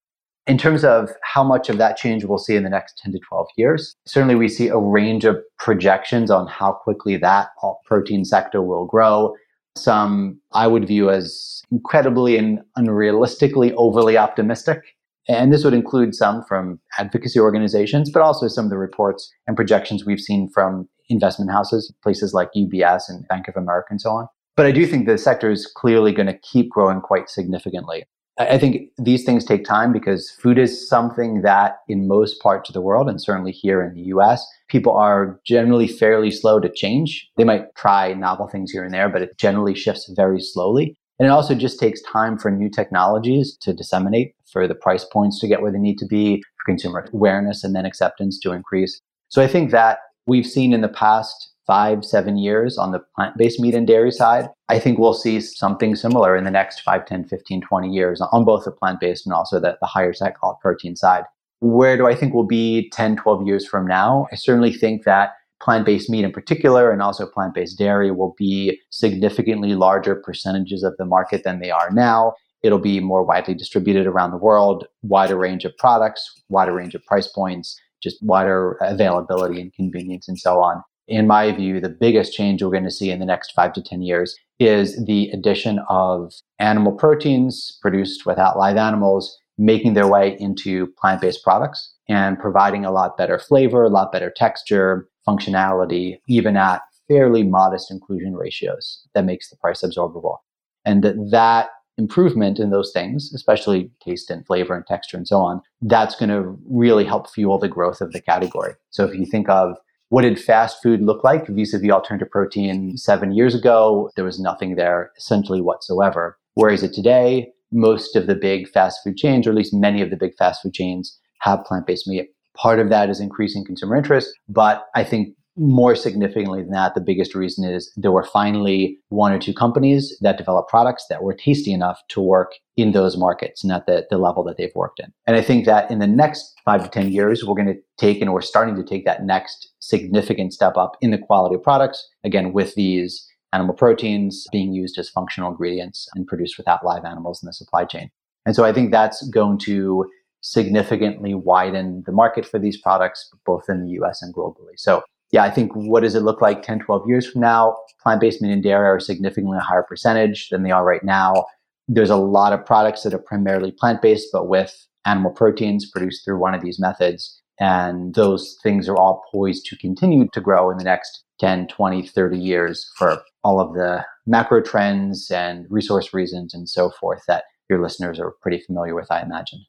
In 0.47 0.59
terms 0.59 0.85
of 0.85 1.11
how 1.23 1.44
much 1.44 1.69
of 1.69 1.79
that 1.79 1.97
change 1.97 2.25
we'll 2.25 2.38
see 2.38 2.56
in 2.56 2.65
the 2.65 2.71
next 2.71 2.99
10 2.99 3.12
to 3.12 3.21
12 3.29 3.47
years, 3.56 3.94
certainly 4.06 4.35
we 4.35 4.49
see 4.49 4.69
a 4.69 4.79
range 4.79 5.25
of 5.25 5.37
projections 5.59 6.31
on 6.31 6.49
how 6.49 6.73
quickly 6.73 7.17
that 7.19 7.49
protein 7.85 8.25
sector 8.25 8.61
will 8.61 8.87
grow. 8.87 9.35
Some 9.77 10.41
I 10.53 10.67
would 10.67 10.88
view 10.88 11.11
as 11.11 11.62
incredibly 11.71 12.37
and 12.37 12.61
unrealistically 12.77 13.73
overly 13.77 14.17
optimistic. 14.17 14.81
And 15.29 15.53
this 15.53 15.62
would 15.62 15.75
include 15.75 16.15
some 16.17 16.43
from 16.49 16.81
advocacy 16.99 17.38
organizations, 17.38 18.11
but 18.11 18.23
also 18.23 18.49
some 18.49 18.65
of 18.65 18.71
the 18.71 18.79
reports 18.79 19.32
and 19.47 19.55
projections 19.55 20.05
we've 20.05 20.19
seen 20.19 20.49
from 20.53 20.88
investment 21.09 21.53
houses, 21.53 21.93
places 22.03 22.35
like 22.35 22.49
UBS 22.56 23.03
and 23.09 23.29
Bank 23.29 23.47
of 23.47 23.56
America 23.56 23.88
and 23.91 24.00
so 24.00 24.11
on. 24.11 24.27
But 24.56 24.67
I 24.67 24.73
do 24.73 24.87
think 24.87 25.06
the 25.06 25.19
sector 25.19 25.50
is 25.50 25.67
clearly 25.67 26.12
going 26.12 26.26
to 26.26 26.38
keep 26.38 26.70
growing 26.70 27.00
quite 27.00 27.31
significantly. 27.31 28.05
I 28.38 28.58
think 28.58 28.91
these 28.97 29.25
things 29.25 29.44
take 29.44 29.64
time 29.64 29.93
because 29.93 30.31
food 30.31 30.58
is 30.58 30.88
something 30.88 31.43
that, 31.43 31.79
in 31.88 32.08
most 32.08 32.41
parts 32.41 32.70
of 32.70 32.73
the 32.73 32.81
world, 32.81 33.08
and 33.08 33.20
certainly 33.20 33.52
here 33.52 33.82
in 33.82 33.93
the 33.94 34.02
US, 34.14 34.47
people 34.69 34.94
are 34.94 35.38
generally 35.44 35.87
fairly 35.87 36.31
slow 36.31 36.58
to 36.58 36.73
change. 36.73 37.29
They 37.37 37.44
might 37.44 37.75
try 37.75 38.14
novel 38.14 38.49
things 38.49 38.70
here 38.70 38.82
and 38.82 38.94
there, 38.94 39.11
but 39.11 39.20
it 39.20 39.37
generally 39.37 39.75
shifts 39.75 40.11
very 40.17 40.41
slowly. 40.41 40.96
And 41.19 41.26
it 41.26 41.31
also 41.31 41.55
just 41.55 41.79
takes 41.79 42.00
time 42.00 42.38
for 42.38 42.50
new 42.50 42.70
technologies 42.70 43.58
to 43.61 43.75
disseminate, 43.75 44.35
for 44.50 44.67
the 44.67 44.75
price 44.75 45.05
points 45.05 45.38
to 45.41 45.49
get 45.49 45.61
where 45.61 45.70
they 45.70 45.79
need 45.79 45.99
to 45.99 46.06
be, 46.06 46.37
for 46.38 46.73
consumer 46.73 47.06
awareness 47.12 47.62
and 47.62 47.76
then 47.76 47.85
acceptance 47.85 48.38
to 48.41 48.53
increase. 48.53 49.03
So 49.29 49.43
I 49.43 49.46
think 49.46 49.70
that 49.70 49.99
we've 50.26 50.46
seen 50.46 50.73
in 50.73 50.81
the 50.81 50.88
past 50.88 51.50
five, 51.66 52.04
seven 52.04 52.36
years 52.36 52.78
on 52.78 52.92
the 52.92 53.00
plant 53.14 53.36
based 53.36 53.60
meat 53.60 53.74
and 53.74 53.86
dairy 53.86 54.10
side. 54.10 54.48
I 54.68 54.78
think 54.78 54.98
we'll 54.98 55.14
see 55.14 55.40
something 55.40 55.94
similar 55.94 56.36
in 56.36 56.44
the 56.44 56.50
next 56.50 56.80
5, 56.80 57.06
10, 57.06 57.24
15, 57.26 57.60
20 57.60 57.88
years 57.88 58.20
on 58.20 58.44
both 58.44 58.64
the 58.64 58.72
plant 58.72 59.00
based 59.00 59.26
and 59.26 59.32
also 59.32 59.60
the, 59.60 59.76
the 59.80 59.86
higher 59.86 60.12
tech 60.12 60.36
protein 60.60 60.96
side. 60.96 61.24
Where 61.60 61.96
do 61.96 62.06
I 62.06 62.14
think 62.14 62.34
we'll 62.34 62.44
be 62.44 62.90
10, 62.90 63.16
12 63.16 63.46
years 63.46 63.66
from 63.66 63.86
now? 63.86 64.26
I 64.32 64.36
certainly 64.36 64.72
think 64.72 65.04
that 65.04 65.32
plant 65.60 65.84
based 65.84 66.10
meat 66.10 66.24
in 66.24 66.32
particular, 66.32 66.90
and 66.90 67.02
also 67.02 67.26
plant 67.26 67.54
based 67.54 67.78
dairy, 67.78 68.10
will 68.10 68.34
be 68.36 68.80
significantly 68.90 69.74
larger 69.74 70.16
percentages 70.16 70.82
of 70.82 70.96
the 70.96 71.04
market 71.04 71.44
than 71.44 71.60
they 71.60 71.70
are 71.70 71.90
now. 71.90 72.34
It'll 72.62 72.78
be 72.78 73.00
more 73.00 73.24
widely 73.24 73.54
distributed 73.54 74.06
around 74.06 74.32
the 74.32 74.36
world, 74.36 74.86
wider 75.02 75.36
range 75.36 75.64
of 75.64 75.76
products, 75.76 76.42
wider 76.48 76.74
range 76.74 76.94
of 76.94 77.04
price 77.04 77.26
points, 77.26 77.78
just 78.02 78.22
wider 78.22 78.76
availability 78.80 79.60
and 79.60 79.72
convenience, 79.72 80.28
and 80.28 80.38
so 80.38 80.60
on. 80.60 80.82
In 81.10 81.26
my 81.26 81.50
view, 81.50 81.80
the 81.80 81.88
biggest 81.88 82.32
change 82.32 82.62
we're 82.62 82.70
going 82.70 82.84
to 82.84 82.90
see 82.90 83.10
in 83.10 83.18
the 83.18 83.26
next 83.26 83.50
five 83.50 83.72
to 83.72 83.82
10 83.82 84.00
years 84.00 84.36
is 84.60 85.04
the 85.06 85.28
addition 85.30 85.80
of 85.88 86.32
animal 86.60 86.92
proteins 86.92 87.76
produced 87.82 88.24
without 88.26 88.56
live 88.56 88.76
animals 88.76 89.36
making 89.58 89.94
their 89.94 90.06
way 90.06 90.36
into 90.38 90.86
plant 90.98 91.20
based 91.20 91.42
products 91.42 91.92
and 92.08 92.38
providing 92.38 92.84
a 92.84 92.92
lot 92.92 93.18
better 93.18 93.40
flavor, 93.40 93.82
a 93.82 93.88
lot 93.88 94.12
better 94.12 94.32
texture, 94.34 95.08
functionality, 95.28 96.18
even 96.28 96.56
at 96.56 96.80
fairly 97.08 97.42
modest 97.42 97.90
inclusion 97.90 98.36
ratios 98.36 99.02
that 99.12 99.24
makes 99.24 99.50
the 99.50 99.56
price 99.56 99.82
absorbable. 99.82 100.36
And 100.84 101.02
that, 101.02 101.16
that 101.32 101.70
improvement 101.98 102.60
in 102.60 102.70
those 102.70 102.92
things, 102.92 103.32
especially 103.34 103.90
taste 104.00 104.30
and 104.30 104.46
flavor 104.46 104.76
and 104.76 104.86
texture 104.86 105.16
and 105.16 105.26
so 105.26 105.38
on, 105.38 105.60
that's 105.82 106.14
going 106.14 106.30
to 106.30 106.56
really 106.70 107.04
help 107.04 107.28
fuel 107.28 107.58
the 107.58 107.68
growth 107.68 108.00
of 108.00 108.12
the 108.12 108.22
category. 108.22 108.74
So 108.90 109.04
if 109.04 109.14
you 109.14 109.26
think 109.26 109.48
of 109.48 109.76
what 110.10 110.22
did 110.22 110.40
fast 110.40 110.82
food 110.82 111.00
look 111.00 111.24
like 111.24 111.46
vis-a-vis 111.46 111.90
alternative 111.90 112.30
protein 112.30 112.96
seven 112.96 113.32
years 113.32 113.54
ago, 113.54 114.10
there 114.16 114.24
was 114.24 114.40
nothing 114.40 114.74
there 114.74 115.12
essentially 115.16 115.60
whatsoever. 115.60 116.36
Whereas 116.54 116.82
it 116.82 116.92
today, 116.92 117.52
most 117.72 118.16
of 118.16 118.26
the 118.26 118.34
big 118.34 118.68
fast 118.68 119.00
food 119.04 119.16
chains, 119.16 119.46
or 119.46 119.50
at 119.50 119.56
least 119.56 119.72
many 119.72 120.02
of 120.02 120.10
the 120.10 120.16
big 120.16 120.34
fast 120.36 120.62
food 120.62 120.74
chains, 120.74 121.16
have 121.42 121.64
plant-based 121.64 122.08
meat. 122.08 122.26
Part 122.56 122.80
of 122.80 122.88
that 122.90 123.08
is 123.08 123.20
increasing 123.20 123.64
consumer 123.64 123.96
interest, 123.96 124.28
but 124.48 124.86
I 124.96 125.04
think 125.04 125.28
more 125.60 125.94
significantly 125.94 126.62
than 126.62 126.70
that, 126.70 126.94
the 126.94 127.02
biggest 127.02 127.34
reason 127.34 127.68
is 127.68 127.92
there 127.94 128.10
were 128.10 128.24
finally 128.24 128.98
one 129.10 129.30
or 129.30 129.38
two 129.38 129.52
companies 129.52 130.16
that 130.22 130.38
developed 130.38 130.70
products 130.70 131.04
that 131.10 131.22
were 131.22 131.34
tasty 131.34 131.70
enough 131.70 132.00
to 132.08 132.20
work 132.20 132.52
in 132.78 132.92
those 132.92 133.18
markets 133.18 133.62
and 133.62 133.70
at 133.70 133.84
the, 133.84 134.06
the 134.08 134.16
level 134.16 134.42
that 134.42 134.56
they've 134.56 134.74
worked 134.74 135.00
in. 135.00 135.12
And 135.26 135.36
I 135.36 135.42
think 135.42 135.66
that 135.66 135.90
in 135.90 135.98
the 135.98 136.06
next 136.06 136.54
five 136.64 136.82
to 136.82 136.88
10 136.88 137.12
years, 137.12 137.44
we're 137.44 137.54
going 137.54 137.74
to 137.74 137.80
take 137.98 138.22
and 138.22 138.32
we're 138.32 138.40
starting 138.40 138.74
to 138.74 138.82
take 138.82 139.04
that 139.04 139.24
next 139.24 139.70
significant 139.80 140.54
step 140.54 140.78
up 140.78 140.96
in 141.02 141.10
the 141.10 141.18
quality 141.18 141.56
of 141.56 141.62
products, 141.62 142.08
again, 142.24 142.54
with 142.54 142.74
these 142.74 143.28
animal 143.52 143.74
proteins 143.74 144.46
being 144.50 144.72
used 144.72 144.96
as 144.96 145.10
functional 145.10 145.50
ingredients 145.50 146.08
and 146.14 146.26
produced 146.26 146.56
without 146.56 146.84
live 146.86 147.04
animals 147.04 147.42
in 147.42 147.46
the 147.46 147.52
supply 147.52 147.84
chain. 147.84 148.10
And 148.46 148.56
so 148.56 148.64
I 148.64 148.72
think 148.72 148.92
that's 148.92 149.28
going 149.28 149.58
to 149.58 150.08
significantly 150.40 151.34
widen 151.34 152.02
the 152.06 152.12
market 152.12 152.46
for 152.46 152.58
these 152.58 152.80
products, 152.80 153.30
both 153.44 153.64
in 153.68 153.84
the 153.84 153.90
US 154.02 154.22
and 154.22 154.34
globally. 154.34 154.78
So 154.78 155.02
yeah, 155.32 155.44
I 155.44 155.50
think 155.50 155.73
what 155.75 156.00
does 156.00 156.15
it 156.15 156.23
look 156.23 156.41
like 156.41 156.62
10, 156.62 156.81
12 156.81 157.09
years 157.09 157.31
from 157.31 157.41
now? 157.41 157.77
Plant 158.03 158.21
based 158.21 158.43
meat 158.43 158.53
and 158.53 158.62
dairy 158.62 158.87
are 158.87 159.00
significantly 159.00 159.59
a 159.59 159.62
higher 159.62 159.82
percentage 159.82 160.49
than 160.49 160.62
they 160.62 160.71
are 160.71 160.85
right 160.85 161.05
now. 161.05 161.47
There's 161.87 162.11
a 162.11 162.17
lot 162.17 162.53
of 162.53 162.65
products 162.65 163.03
that 163.03 163.15
are 163.15 163.19
primarily 163.19 163.73
plant 163.73 164.03
based, 164.03 164.29
but 164.32 164.49
with 164.49 164.87
animal 165.06 165.31
proteins 165.31 165.91
produced 165.91 166.25
through 166.25 166.38
one 166.38 166.55
of 166.55 166.62
these 166.62 166.81
methods. 166.81 167.41
And 167.61 168.15
those 168.15 168.59
things 168.62 168.88
are 168.88 168.97
all 168.97 169.23
poised 169.31 169.67
to 169.67 169.77
continue 169.77 170.29
to 170.32 170.41
grow 170.41 170.71
in 170.71 170.79
the 170.79 170.85
next 170.85 171.25
10, 171.41 171.69
20, 171.69 172.06
30 172.06 172.38
years 172.38 172.91
for 172.96 173.22
all 173.44 173.60
of 173.60 173.75
the 173.75 174.05
macro 174.27 174.60
trends 174.60 175.31
and 175.31 175.67
resource 175.69 176.13
reasons 176.15 176.55
and 176.55 176.69
so 176.69 176.91
forth 176.91 177.22
that 177.29 177.44
your 177.69 177.82
listeners 177.82 178.19
are 178.19 178.32
pretty 178.43 178.60
familiar 178.60 178.94
with, 178.94 179.10
I 179.10 179.22
imagine. 179.22 179.65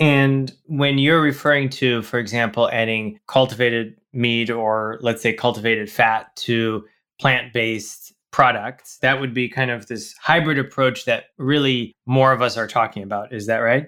And 0.00 0.52
when 0.66 0.98
you're 0.98 1.20
referring 1.20 1.70
to, 1.70 2.02
for 2.02 2.18
example, 2.18 2.68
adding 2.72 3.18
cultivated 3.26 3.97
meat 4.12 4.50
or 4.50 4.98
let's 5.00 5.22
say 5.22 5.32
cultivated 5.32 5.90
fat 5.90 6.34
to 6.36 6.84
plant 7.20 7.52
based 7.52 8.12
products, 8.30 8.98
that 8.98 9.20
would 9.20 9.34
be 9.34 9.48
kind 9.48 9.70
of 9.70 9.86
this 9.86 10.14
hybrid 10.20 10.58
approach 10.58 11.04
that 11.06 11.24
really 11.38 11.92
more 12.06 12.32
of 12.32 12.42
us 12.42 12.56
are 12.56 12.66
talking 12.66 13.02
about. 13.02 13.32
Is 13.32 13.46
that 13.46 13.58
right? 13.58 13.86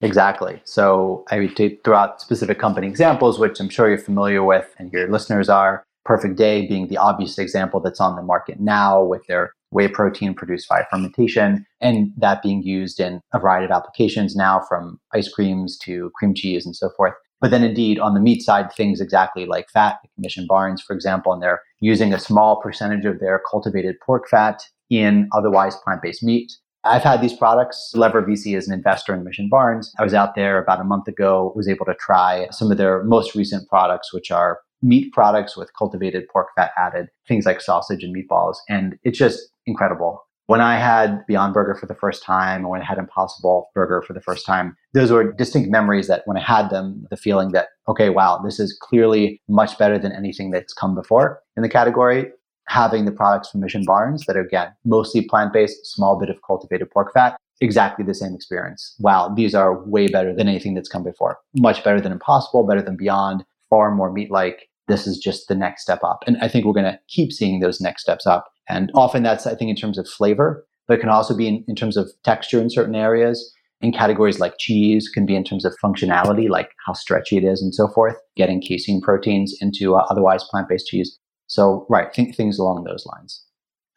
Exactly. 0.00 0.60
So 0.64 1.24
I 1.30 1.40
would 1.40 1.56
take 1.56 1.82
throughout 1.82 2.20
specific 2.20 2.58
company 2.58 2.86
examples, 2.86 3.38
which 3.38 3.58
I'm 3.58 3.68
sure 3.68 3.88
you're 3.88 3.98
familiar 3.98 4.44
with 4.44 4.72
and 4.78 4.92
your 4.92 5.10
listeners 5.10 5.48
are. 5.48 5.84
Perfect 6.04 6.36
Day 6.36 6.66
being 6.66 6.86
the 6.88 6.96
obvious 6.96 7.38
example 7.38 7.80
that's 7.80 8.00
on 8.00 8.16
the 8.16 8.22
market 8.22 8.60
now 8.60 9.02
with 9.02 9.26
their 9.26 9.52
whey 9.70 9.88
protein 9.88 10.32
produced 10.32 10.66
via 10.68 10.84
fermentation, 10.90 11.66
and 11.82 12.12
that 12.16 12.42
being 12.42 12.62
used 12.62 12.98
in 12.98 13.20
a 13.34 13.38
variety 13.38 13.66
of 13.66 13.70
applications 13.70 14.34
now 14.34 14.60
from 14.68 14.98
ice 15.12 15.28
creams 15.28 15.76
to 15.78 16.10
cream 16.14 16.32
cheese 16.34 16.64
and 16.64 16.74
so 16.74 16.88
forth. 16.96 17.12
But 17.40 17.50
then, 17.50 17.62
indeed, 17.62 17.98
on 17.98 18.14
the 18.14 18.20
meat 18.20 18.42
side, 18.42 18.72
things 18.72 19.00
exactly 19.00 19.46
like 19.46 19.70
fat, 19.70 19.98
Mission 20.16 20.46
Barns, 20.48 20.82
for 20.82 20.94
example, 20.94 21.32
and 21.32 21.42
they're 21.42 21.62
using 21.80 22.12
a 22.12 22.18
small 22.18 22.60
percentage 22.60 23.04
of 23.04 23.20
their 23.20 23.40
cultivated 23.48 23.96
pork 24.04 24.28
fat 24.28 24.62
in 24.90 25.28
otherwise 25.32 25.76
plant 25.76 26.02
based 26.02 26.22
meat. 26.22 26.50
I've 26.84 27.02
had 27.02 27.20
these 27.20 27.34
products. 27.34 27.92
Lever 27.94 28.22
VC 28.22 28.56
is 28.56 28.68
an 28.68 28.74
investor 28.74 29.14
in 29.14 29.24
Mission 29.24 29.48
Barns. 29.48 29.92
I 29.98 30.04
was 30.04 30.14
out 30.14 30.34
there 30.34 30.62
about 30.62 30.80
a 30.80 30.84
month 30.84 31.08
ago, 31.08 31.52
was 31.54 31.68
able 31.68 31.84
to 31.86 31.94
try 31.94 32.48
some 32.50 32.70
of 32.70 32.78
their 32.78 33.02
most 33.04 33.34
recent 33.34 33.68
products, 33.68 34.12
which 34.12 34.30
are 34.30 34.60
meat 34.80 35.12
products 35.12 35.56
with 35.56 35.70
cultivated 35.76 36.24
pork 36.32 36.48
fat 36.56 36.70
added, 36.76 37.08
things 37.26 37.46
like 37.46 37.60
sausage 37.60 38.02
and 38.02 38.14
meatballs. 38.14 38.56
And 38.68 38.96
it's 39.02 39.18
just 39.18 39.50
incredible. 39.66 40.24
When 40.48 40.62
I 40.62 40.78
had 40.78 41.26
Beyond 41.26 41.52
Burger 41.52 41.74
for 41.74 41.84
the 41.84 41.94
first 41.94 42.22
time, 42.22 42.64
or 42.64 42.70
when 42.70 42.80
I 42.80 42.84
had 42.86 42.96
Impossible 42.96 43.68
Burger 43.74 44.00
for 44.00 44.14
the 44.14 44.20
first 44.22 44.46
time, 44.46 44.74
those 44.94 45.10
were 45.10 45.30
distinct 45.30 45.70
memories 45.70 46.06
that 46.08 46.22
when 46.24 46.38
I 46.38 46.40
had 46.40 46.70
them, 46.70 47.06
the 47.10 47.18
feeling 47.18 47.52
that, 47.52 47.68
okay, 47.86 48.08
wow, 48.08 48.40
this 48.42 48.58
is 48.58 48.74
clearly 48.80 49.42
much 49.46 49.76
better 49.76 49.98
than 49.98 50.10
anything 50.10 50.50
that's 50.50 50.72
come 50.72 50.94
before 50.94 51.42
in 51.58 51.62
the 51.62 51.68
category. 51.68 52.32
Having 52.66 53.04
the 53.04 53.12
products 53.12 53.50
from 53.50 53.60
Mission 53.60 53.84
Barns 53.84 54.24
that 54.24 54.38
are, 54.38 54.40
again, 54.40 54.68
mostly 54.86 55.20
plant 55.20 55.52
based, 55.52 55.84
small 55.84 56.18
bit 56.18 56.30
of 56.30 56.40
cultivated 56.40 56.90
pork 56.90 57.12
fat, 57.12 57.36
exactly 57.60 58.02
the 58.02 58.14
same 58.14 58.34
experience. 58.34 58.94
Wow, 59.00 59.28
these 59.36 59.54
are 59.54 59.84
way 59.84 60.08
better 60.08 60.34
than 60.34 60.48
anything 60.48 60.72
that's 60.72 60.88
come 60.88 61.04
before. 61.04 61.36
Much 61.58 61.84
better 61.84 62.00
than 62.00 62.10
Impossible, 62.10 62.66
better 62.66 62.80
than 62.80 62.96
Beyond, 62.96 63.44
far 63.68 63.94
more 63.94 64.10
meat 64.10 64.30
like. 64.30 64.70
This 64.88 65.06
is 65.06 65.18
just 65.18 65.48
the 65.48 65.54
next 65.54 65.82
step 65.82 66.00
up. 66.02 66.24
And 66.26 66.36
I 66.38 66.48
think 66.48 66.64
we're 66.64 66.72
going 66.72 66.84
to 66.84 66.98
keep 67.08 67.32
seeing 67.32 67.60
those 67.60 67.80
next 67.80 68.02
steps 68.02 68.26
up. 68.26 68.50
And 68.68 68.90
often 68.94 69.22
that's, 69.22 69.46
I 69.46 69.54
think, 69.54 69.70
in 69.70 69.76
terms 69.76 69.98
of 69.98 70.08
flavor, 70.08 70.66
but 70.86 70.94
it 70.94 71.00
can 71.00 71.10
also 71.10 71.36
be 71.36 71.46
in, 71.46 71.64
in 71.68 71.74
terms 71.74 71.96
of 71.96 72.10
texture 72.24 72.60
in 72.60 72.70
certain 72.70 72.94
areas. 72.94 73.54
In 73.80 73.92
categories 73.92 74.40
like 74.40 74.54
cheese, 74.58 75.08
can 75.08 75.24
be 75.24 75.36
in 75.36 75.44
terms 75.44 75.64
of 75.64 75.72
functionality, 75.82 76.48
like 76.48 76.70
how 76.84 76.94
stretchy 76.94 77.36
it 77.36 77.44
is 77.44 77.62
and 77.62 77.72
so 77.72 77.86
forth, 77.86 78.16
getting 78.34 78.60
casein 78.60 79.00
proteins 79.00 79.56
into 79.60 79.94
uh, 79.94 80.04
otherwise 80.10 80.42
plant 80.50 80.68
based 80.68 80.88
cheese. 80.88 81.16
So, 81.46 81.86
right, 81.88 82.12
think 82.12 82.34
things 82.34 82.58
along 82.58 82.84
those 82.84 83.06
lines. 83.06 83.44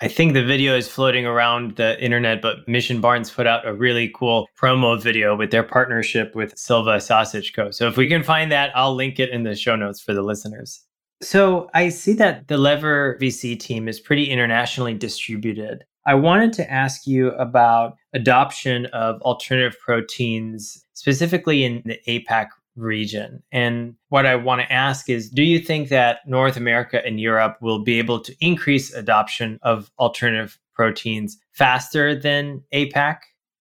I 0.04 0.08
think 0.08 0.34
the 0.34 0.44
video 0.44 0.76
is 0.76 0.88
floating 0.88 1.28
around 1.28 1.76
the 1.76 2.04
internet, 2.04 2.42
but 2.42 2.68
Mission 2.68 3.02
Barns 3.02 3.30
put 3.30 3.46
out 3.46 3.68
a 3.68 3.74
really 3.74 4.12
cool 4.16 4.48
promo 4.60 5.00
video 5.00 5.36
with 5.36 5.52
their 5.52 5.62
partnership 5.62 6.34
with 6.34 6.58
Silva 6.58 7.00
Sausage 7.00 7.54
Co. 7.54 7.70
So 7.70 7.88
if 7.88 7.98
we 7.98 8.08
can 8.08 8.24
find 8.24 8.52
that, 8.52 8.72
I'll 8.76 8.96
link 8.96 9.20
it 9.20 9.30
in 9.30 9.44
the 9.44 9.54
show 9.56 9.76
notes 9.76 10.02
for 10.02 10.16
the 10.16 10.24
listeners. 10.24 10.84
So 11.22 11.70
I 11.76 11.90
see 11.90 12.14
that 12.14 12.48
the 12.48 12.58
Lever 12.58 13.20
VC 13.22 13.60
team 13.60 13.88
is 13.88 14.00
pretty 14.00 14.26
internationally 14.32 14.96
distributed. 14.96 15.84
I 16.08 16.16
wanted 16.16 16.52
to 16.54 16.72
ask 16.72 17.06
you 17.06 17.30
about 17.34 17.94
adoption 18.12 18.88
of 18.88 19.22
alternative 19.22 19.78
proteins, 19.86 20.84
specifically 20.94 21.64
in 21.64 21.84
the 21.86 22.00
APAC 22.08 22.48
region. 22.76 23.44
And 23.52 23.96
what 24.10 24.26
I 24.26 24.36
want 24.36 24.62
to 24.62 24.72
ask 24.72 25.10
is 25.10 25.30
do 25.30 25.44
you 25.44 25.60
think 25.60 25.90
that 25.90 26.20
North 26.26 26.58
America 26.58 27.06
and 27.06 27.20
Europe 27.20 27.58
will 27.62 27.84
be 27.84 28.00
able 28.00 28.20
to 28.22 28.36
increase 28.40 28.94
adoption 28.94 29.60
of 29.62 29.92
alternative 30.00 30.60
proteins 30.74 31.38
faster 31.54 32.16
than 32.16 32.64
APAC? 32.74 33.18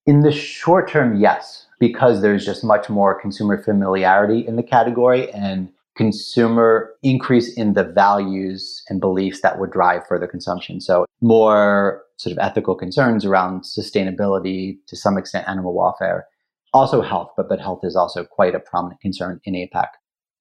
In 0.07 0.21
the 0.21 0.33
short 0.33 0.89
term, 0.89 1.21
yes, 1.21 1.67
because 1.79 2.23
there's 2.23 2.45
just 2.45 2.65
much 2.65 2.89
more 2.89 3.21
consumer 3.21 3.63
familiarity 3.63 4.47
in 4.47 4.57
the 4.57 4.63
category 4.63 5.31
and 5.33 5.71
consumer 5.97 6.95
increase 7.03 7.53
in 7.55 7.75
the 7.75 7.85
values 7.85 8.83
and 8.89 9.01
beliefs 9.01 9.43
that 9.43 9.59
would 9.59 9.71
drive 9.71 10.07
further 10.07 10.27
consumption. 10.27 10.81
So 10.81 11.05
more 11.21 12.03
sort 12.17 12.33
of 12.33 12.39
ethical 12.39 12.75
concerns 12.75 13.25
around 13.25 13.63
sustainability, 13.63 14.79
to 14.87 14.97
some 14.97 15.19
extent 15.19 15.49
animal 15.49 15.75
welfare, 15.75 16.27
also 16.73 17.03
health, 17.03 17.31
but, 17.37 17.49
but 17.49 17.61
health 17.61 17.81
is 17.83 17.97
also 17.97 18.25
quite 18.25 18.55
a 18.55 18.61
prominent 18.61 19.01
concern 19.01 19.41
in 19.45 19.55
APAC. 19.55 19.89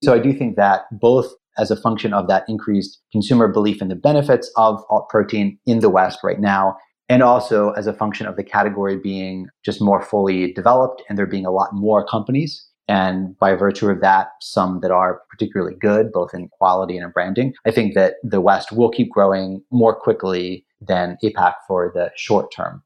So 0.04 0.14
I 0.14 0.20
do 0.20 0.34
think 0.34 0.56
that 0.56 0.84
both 0.92 1.34
as 1.58 1.72
a 1.72 1.76
function 1.76 2.14
of 2.14 2.28
that 2.28 2.46
increased 2.48 3.02
consumer 3.12 3.48
belief 3.48 3.82
in 3.82 3.90
the 3.90 3.96
benefits 3.96 4.50
of 4.56 4.84
alt 4.90 5.10
protein 5.10 5.60
in 5.66 5.80
the 5.80 5.90
West 5.90 6.20
right 6.24 6.40
now, 6.40 6.78
and 7.10 7.22
also 7.22 7.72
as 7.72 7.88
a 7.88 7.94
function 7.94 8.28
of 8.28 8.38
the 8.38 8.44
category 8.44 8.96
being 8.96 9.48
just 9.66 9.82
more 9.82 10.02
fully 10.02 10.54
developed 10.54 11.04
and 11.10 11.18
there 11.18 11.26
being 11.26 11.46
a 11.46 11.52
lot 11.52 11.70
more 11.74 12.06
companies. 12.06 12.66
And 12.88 13.38
by 13.38 13.54
virtue 13.54 13.90
of 13.90 14.02
that, 14.02 14.30
some 14.42 14.80
that 14.82 14.90
are 14.90 15.22
particularly 15.30 15.76
good, 15.76 16.12
both 16.12 16.34
in 16.34 16.50
quality 16.50 16.98
and 16.98 17.06
in 17.06 17.12
branding. 17.12 17.54
I 17.66 17.72
think 17.72 17.94
that 17.94 18.16
the 18.24 18.42
West 18.42 18.72
will 18.72 18.90
keep 18.90 19.12
growing 19.12 19.62
more 19.72 19.96
quickly 19.96 20.66
than 20.82 21.18
APAC 21.24 21.54
for 21.68 21.92
the 21.94 22.10
short 22.16 22.52
term. 22.52 22.82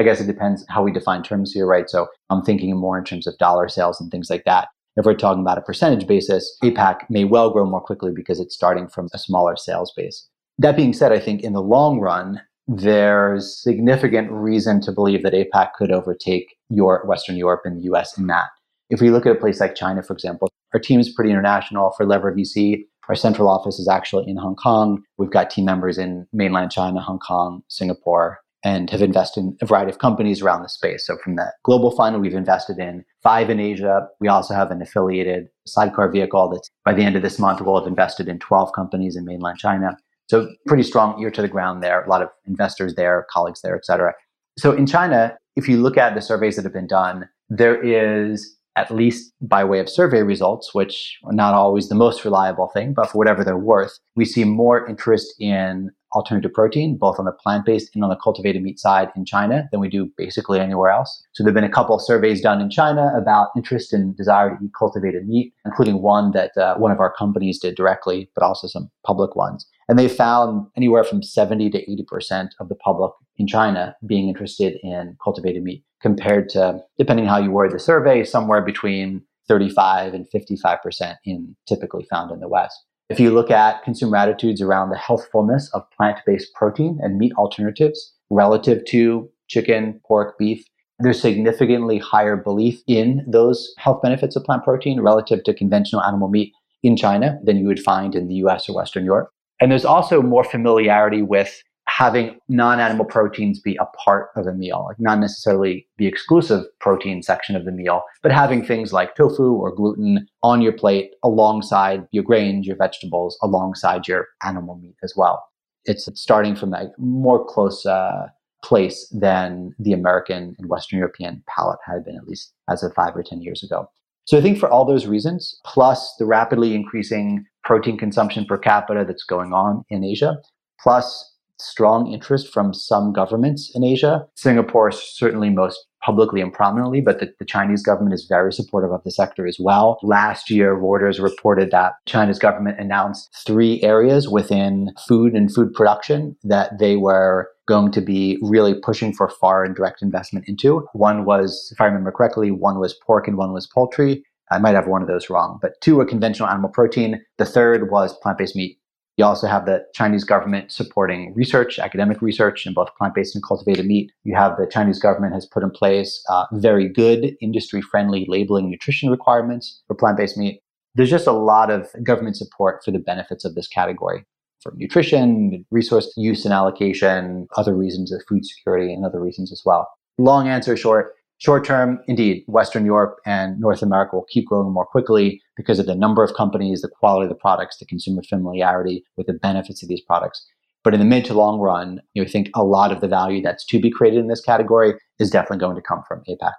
I 0.00 0.02
guess 0.02 0.18
it 0.18 0.26
depends 0.26 0.64
how 0.70 0.82
we 0.82 0.92
define 0.92 1.22
terms 1.22 1.52
here, 1.52 1.66
right? 1.66 1.90
So 1.90 2.06
I'm 2.30 2.40
thinking 2.40 2.74
more 2.74 2.96
in 2.96 3.04
terms 3.04 3.26
of 3.26 3.36
dollar 3.36 3.68
sales 3.68 4.00
and 4.00 4.10
things 4.10 4.30
like 4.30 4.44
that. 4.46 4.68
If 4.96 5.04
we're 5.04 5.12
talking 5.12 5.42
about 5.42 5.58
a 5.58 5.60
percentage 5.60 6.06
basis, 6.06 6.56
APAC 6.64 7.00
may 7.10 7.24
well 7.24 7.50
grow 7.50 7.66
more 7.66 7.82
quickly 7.82 8.10
because 8.10 8.40
it's 8.40 8.54
starting 8.54 8.88
from 8.88 9.08
a 9.12 9.18
smaller 9.18 9.56
sales 9.58 9.92
base. 9.94 10.26
That 10.56 10.74
being 10.74 10.94
said, 10.94 11.12
I 11.12 11.18
think 11.18 11.42
in 11.42 11.52
the 11.52 11.60
long 11.60 12.00
run, 12.00 12.40
there's 12.66 13.62
significant 13.62 14.30
reason 14.30 14.80
to 14.80 14.90
believe 14.90 15.22
that 15.22 15.34
APAC 15.34 15.74
could 15.74 15.92
overtake 15.92 16.56
Western 16.70 17.36
Europe 17.36 17.60
and 17.66 17.76
the 17.76 17.82
US 17.92 18.16
in 18.16 18.26
that. 18.28 18.46
If 18.88 19.02
we 19.02 19.10
look 19.10 19.26
at 19.26 19.36
a 19.36 19.38
place 19.38 19.60
like 19.60 19.74
China, 19.74 20.02
for 20.02 20.14
example, 20.14 20.48
our 20.72 20.80
team 20.80 20.98
is 20.98 21.10
pretty 21.10 21.30
international 21.30 21.90
for 21.94 22.06
Lever 22.06 22.34
VC. 22.34 22.86
Our 23.10 23.14
central 23.14 23.50
office 23.50 23.78
is 23.78 23.86
actually 23.86 24.30
in 24.30 24.38
Hong 24.38 24.56
Kong. 24.56 25.02
We've 25.18 25.30
got 25.30 25.50
team 25.50 25.66
members 25.66 25.98
in 25.98 26.26
mainland 26.32 26.70
China, 26.70 27.00
Hong 27.00 27.18
Kong, 27.18 27.62
Singapore, 27.68 28.38
and 28.62 28.90
have 28.90 29.02
invested 29.02 29.40
in 29.40 29.56
a 29.62 29.66
variety 29.66 29.90
of 29.90 29.98
companies 29.98 30.42
around 30.42 30.62
the 30.62 30.68
space. 30.68 31.06
So 31.06 31.16
from 31.22 31.36
the 31.36 31.52
global 31.64 31.90
fund, 31.90 32.20
we've 32.20 32.34
invested 32.34 32.78
in 32.78 33.04
five 33.22 33.48
in 33.48 33.58
Asia. 33.58 34.06
We 34.20 34.28
also 34.28 34.54
have 34.54 34.70
an 34.70 34.82
affiliated 34.82 35.48
sidecar 35.66 36.10
vehicle 36.10 36.50
that 36.50 36.68
by 36.84 36.92
the 36.92 37.02
end 37.02 37.16
of 37.16 37.22
this 37.22 37.38
month 37.38 37.60
we'll 37.60 37.78
have 37.78 37.88
invested 37.88 38.28
in 38.28 38.38
12 38.38 38.72
companies 38.74 39.16
in 39.16 39.24
mainland 39.24 39.58
China. 39.58 39.96
So 40.28 40.48
pretty 40.66 40.82
strong 40.82 41.20
ear 41.20 41.30
to 41.30 41.42
the 41.42 41.48
ground 41.48 41.82
there. 41.82 42.04
A 42.04 42.08
lot 42.08 42.22
of 42.22 42.28
investors 42.46 42.94
there, 42.94 43.26
colleagues 43.32 43.62
there, 43.62 43.76
et 43.76 43.84
cetera. 43.84 44.14
So 44.58 44.72
in 44.72 44.86
China, 44.86 45.36
if 45.56 45.68
you 45.68 45.78
look 45.78 45.96
at 45.96 46.14
the 46.14 46.20
surveys 46.20 46.56
that 46.56 46.64
have 46.64 46.72
been 46.72 46.86
done, 46.86 47.28
there 47.48 47.82
is 47.82 48.56
at 48.76 48.90
least 48.90 49.32
by 49.40 49.64
way 49.64 49.80
of 49.80 49.88
survey 49.88 50.22
results, 50.22 50.72
which 50.74 51.18
are 51.24 51.32
not 51.32 51.54
always 51.54 51.88
the 51.88 51.94
most 51.94 52.24
reliable 52.24 52.68
thing, 52.68 52.94
but 52.94 53.10
for 53.10 53.18
whatever 53.18 53.42
they're 53.42 53.58
worth, 53.58 53.98
we 54.14 54.24
see 54.24 54.44
more 54.44 54.86
interest 54.88 55.34
in 55.40 55.90
alternative 56.12 56.52
protein, 56.52 56.96
both 56.96 57.18
on 57.18 57.24
the 57.24 57.32
plant 57.32 57.64
based 57.64 57.90
and 57.94 58.02
on 58.02 58.10
the 58.10 58.16
cultivated 58.16 58.62
meat 58.62 58.78
side 58.78 59.10
in 59.16 59.24
China 59.24 59.68
than 59.70 59.80
we 59.80 59.88
do 59.88 60.10
basically 60.16 60.60
anywhere 60.60 60.90
else. 60.90 61.22
So 61.32 61.42
there 61.42 61.50
have 61.50 61.54
been 61.54 61.64
a 61.64 61.72
couple 61.72 61.94
of 61.94 62.02
surveys 62.02 62.40
done 62.40 62.60
in 62.60 62.70
China 62.70 63.12
about 63.16 63.48
interest 63.56 63.92
and 63.92 64.16
desire 64.16 64.50
to 64.50 64.64
eat 64.64 64.70
cultivated 64.78 65.26
meat, 65.26 65.52
including 65.64 66.02
one 66.02 66.32
that 66.32 66.56
uh, 66.56 66.76
one 66.76 66.92
of 66.92 67.00
our 67.00 67.12
companies 67.12 67.58
did 67.58 67.76
directly, 67.76 68.30
but 68.34 68.44
also 68.44 68.66
some 68.66 68.90
public 69.04 69.36
ones. 69.36 69.66
And 69.88 69.98
they 69.98 70.08
found 70.08 70.66
anywhere 70.76 71.02
from 71.02 71.22
70 71.22 71.70
to 71.70 71.86
80% 71.86 72.50
of 72.60 72.68
the 72.68 72.76
public 72.76 73.12
in 73.38 73.46
China 73.46 73.96
being 74.06 74.28
interested 74.28 74.78
in 74.82 75.16
cultivated 75.22 75.62
meat 75.62 75.84
compared 76.00 76.48
to, 76.50 76.80
depending 76.98 77.26
how 77.26 77.38
you 77.38 77.50
word 77.50 77.72
the 77.72 77.78
survey, 77.78 78.24
somewhere 78.24 78.62
between 78.62 79.22
35 79.48 80.14
and 80.14 80.26
55% 80.32 81.16
in 81.24 81.56
typically 81.68 82.06
found 82.08 82.30
in 82.30 82.38
the 82.38 82.48
West. 82.48 82.84
If 83.10 83.18
you 83.18 83.32
look 83.32 83.50
at 83.50 83.82
consumer 83.82 84.16
attitudes 84.16 84.62
around 84.62 84.90
the 84.90 84.96
healthfulness 84.96 85.68
of 85.74 85.82
plant 85.90 86.20
based 86.24 86.54
protein 86.54 87.00
and 87.02 87.18
meat 87.18 87.32
alternatives 87.36 88.14
relative 88.30 88.84
to 88.84 89.28
chicken, 89.48 90.00
pork, 90.06 90.38
beef, 90.38 90.64
there's 91.00 91.20
significantly 91.20 91.98
higher 91.98 92.36
belief 92.36 92.80
in 92.86 93.26
those 93.26 93.74
health 93.78 94.00
benefits 94.00 94.36
of 94.36 94.44
plant 94.44 94.62
protein 94.62 95.00
relative 95.00 95.42
to 95.42 95.52
conventional 95.52 96.04
animal 96.04 96.28
meat 96.28 96.52
in 96.84 96.96
China 96.96 97.36
than 97.42 97.56
you 97.56 97.66
would 97.66 97.80
find 97.80 98.14
in 98.14 98.28
the 98.28 98.34
US 98.46 98.68
or 98.68 98.76
Western 98.76 99.04
Europe. 99.04 99.30
And 99.60 99.72
there's 99.72 99.84
also 99.84 100.22
more 100.22 100.44
familiarity 100.44 101.22
with 101.22 101.64
having 101.90 102.38
non-animal 102.48 103.04
proteins 103.04 103.58
be 103.58 103.76
a 103.80 103.86
part 104.04 104.30
of 104.36 104.46
a 104.46 104.54
meal, 104.54 104.84
like 104.88 105.00
not 105.00 105.18
necessarily 105.18 105.86
the 105.98 106.06
exclusive 106.06 106.64
protein 106.78 107.20
section 107.20 107.56
of 107.56 107.64
the 107.64 107.72
meal, 107.72 108.02
but 108.22 108.30
having 108.30 108.64
things 108.64 108.92
like 108.92 109.16
tofu 109.16 109.54
or 109.54 109.74
gluten 109.74 110.26
on 110.42 110.62
your 110.62 110.72
plate 110.72 111.10
alongside 111.24 112.06
your 112.12 112.22
grains, 112.22 112.66
your 112.66 112.76
vegetables, 112.76 113.36
alongside 113.42 114.06
your 114.06 114.28
animal 114.44 114.76
meat 114.76 114.94
as 115.02 115.14
well. 115.16 115.44
It's 115.84 116.08
starting 116.14 116.54
from 116.54 116.72
a 116.74 116.90
more 116.98 117.44
close 117.44 117.84
uh, 117.84 118.28
place 118.62 119.08
than 119.12 119.74
the 119.78 119.92
American 119.92 120.54
and 120.58 120.68
Western 120.68 120.98
European 120.98 121.42
palate 121.48 121.80
had 121.84 122.04
been, 122.04 122.16
at 122.16 122.28
least 122.28 122.52
as 122.68 122.84
of 122.84 122.94
five 122.94 123.16
or 123.16 123.22
10 123.24 123.42
years 123.42 123.64
ago. 123.64 123.86
So 124.26 124.38
I 124.38 124.42
think 124.42 124.58
for 124.58 124.70
all 124.70 124.84
those 124.84 125.06
reasons, 125.06 125.58
plus 125.64 126.14
the 126.20 126.26
rapidly 126.26 126.74
increasing 126.74 127.44
protein 127.64 127.98
consumption 127.98 128.44
per 128.44 128.58
capita 128.58 129.04
that's 129.04 129.24
going 129.24 129.52
on 129.52 129.82
in 129.90 130.04
Asia, 130.04 130.36
plus 130.78 131.26
strong 131.60 132.12
interest 132.12 132.52
from 132.52 132.74
some 132.74 133.12
governments 133.12 133.70
in 133.74 133.84
Asia. 133.84 134.26
Singapore 134.34 134.90
certainly 134.90 135.50
most 135.50 135.86
publicly 136.02 136.40
and 136.40 136.52
prominently, 136.52 137.00
but 137.00 137.20
the, 137.20 137.32
the, 137.38 137.44
Chinese 137.44 137.82
government 137.82 138.14
is 138.14 138.24
very 138.26 138.52
supportive 138.52 138.90
of 138.90 139.04
the 139.04 139.10
sector 139.10 139.46
as 139.46 139.58
well. 139.60 139.98
Last 140.02 140.50
year, 140.50 140.74
Reuters 140.74 141.22
reported 141.22 141.70
that 141.72 141.92
China's 142.06 142.38
government 142.38 142.80
announced 142.80 143.28
three 143.46 143.82
areas 143.82 144.28
within 144.28 144.92
food 145.06 145.34
and 145.34 145.52
food 145.52 145.74
production 145.74 146.36
that 146.42 146.78
they 146.78 146.96
were 146.96 147.50
going 147.68 147.92
to 147.92 148.00
be 148.00 148.38
really 148.40 148.74
pushing 148.74 149.12
for 149.12 149.28
foreign 149.28 149.74
direct 149.74 150.02
investment 150.02 150.48
into. 150.48 150.86
One 150.92 151.24
was, 151.24 151.68
if 151.72 151.80
I 151.80 151.84
remember 151.84 152.12
correctly, 152.12 152.50
one 152.50 152.78
was 152.80 152.94
pork 153.06 153.28
and 153.28 153.36
one 153.36 153.52
was 153.52 153.66
poultry. 153.66 154.24
I 154.50 154.58
might 154.58 154.74
have 154.74 154.88
one 154.88 155.02
of 155.02 155.08
those 155.08 155.30
wrong, 155.30 155.60
but 155.62 155.80
two 155.80 155.96
were 155.96 156.04
conventional 156.04 156.48
animal 156.48 156.70
protein. 156.70 157.24
The 157.38 157.44
third 157.44 157.90
was 157.90 158.16
plant 158.18 158.38
based 158.38 158.56
meat. 158.56 158.79
You 159.20 159.26
also 159.26 159.48
have 159.48 159.66
the 159.66 159.84
Chinese 159.92 160.24
government 160.24 160.72
supporting 160.72 161.34
research, 161.34 161.78
academic 161.78 162.22
research 162.22 162.66
in 162.66 162.72
both 162.72 162.88
plant-based 162.96 163.34
and 163.34 163.44
cultivated 163.44 163.84
meat. 163.84 164.10
You 164.24 164.34
have 164.34 164.56
the 164.56 164.66
Chinese 164.66 164.98
government 164.98 165.34
has 165.34 165.44
put 165.44 165.62
in 165.62 165.70
place 165.70 166.24
uh, 166.30 166.46
very 166.54 166.88
good 166.88 167.36
industry-friendly 167.42 168.24
labeling 168.28 168.70
nutrition 168.70 169.10
requirements 169.10 169.82
for 169.86 169.94
plant-based 169.94 170.38
meat. 170.38 170.62
There's 170.94 171.10
just 171.10 171.26
a 171.26 171.32
lot 171.32 171.70
of 171.70 171.86
government 172.02 172.38
support 172.38 172.80
for 172.82 172.92
the 172.92 172.98
benefits 172.98 173.44
of 173.44 173.54
this 173.54 173.68
category 173.68 174.24
for 174.62 174.72
nutrition, 174.78 175.66
resource 175.70 176.10
use 176.16 176.46
and 176.46 176.54
allocation, 176.54 177.46
other 177.58 177.76
reasons 177.76 178.12
of 178.12 178.22
food 178.26 178.46
security, 178.46 178.90
and 178.90 179.04
other 179.04 179.20
reasons 179.20 179.52
as 179.52 179.60
well. 179.66 179.86
Long 180.16 180.48
answer 180.48 180.78
short, 180.78 181.12
Short 181.40 181.64
term, 181.64 182.00
indeed, 182.06 182.44
Western 182.48 182.84
Europe 182.84 183.16
and 183.24 183.58
North 183.58 183.80
America 183.80 184.14
will 184.14 184.26
keep 184.28 184.46
growing 184.46 184.74
more 184.74 184.84
quickly 184.84 185.40
because 185.56 185.78
of 185.78 185.86
the 185.86 185.94
number 185.94 186.22
of 186.22 186.34
companies, 186.34 186.82
the 186.82 186.88
quality 186.88 187.24
of 187.24 187.30
the 187.30 187.34
products, 187.34 187.78
the 187.78 187.86
consumer 187.86 188.22
familiarity 188.28 189.02
with 189.16 189.26
the 189.26 189.32
benefits 189.32 189.82
of 189.82 189.88
these 189.88 190.02
products. 190.02 190.46
But 190.84 190.92
in 190.92 191.00
the 191.00 191.06
mid 191.06 191.24
to 191.26 191.34
long 191.34 191.58
run, 191.58 192.02
you 192.12 192.22
know, 192.22 192.28
I 192.28 192.30
think 192.30 192.50
a 192.54 192.62
lot 192.62 192.92
of 192.92 193.00
the 193.00 193.08
value 193.08 193.40
that's 193.40 193.64
to 193.66 193.80
be 193.80 193.90
created 193.90 194.20
in 194.20 194.28
this 194.28 194.42
category 194.42 194.94
is 195.18 195.30
definitely 195.30 195.58
going 195.58 195.76
to 195.76 195.82
come 195.82 196.02
from 196.06 196.22
APAC. 196.28 196.52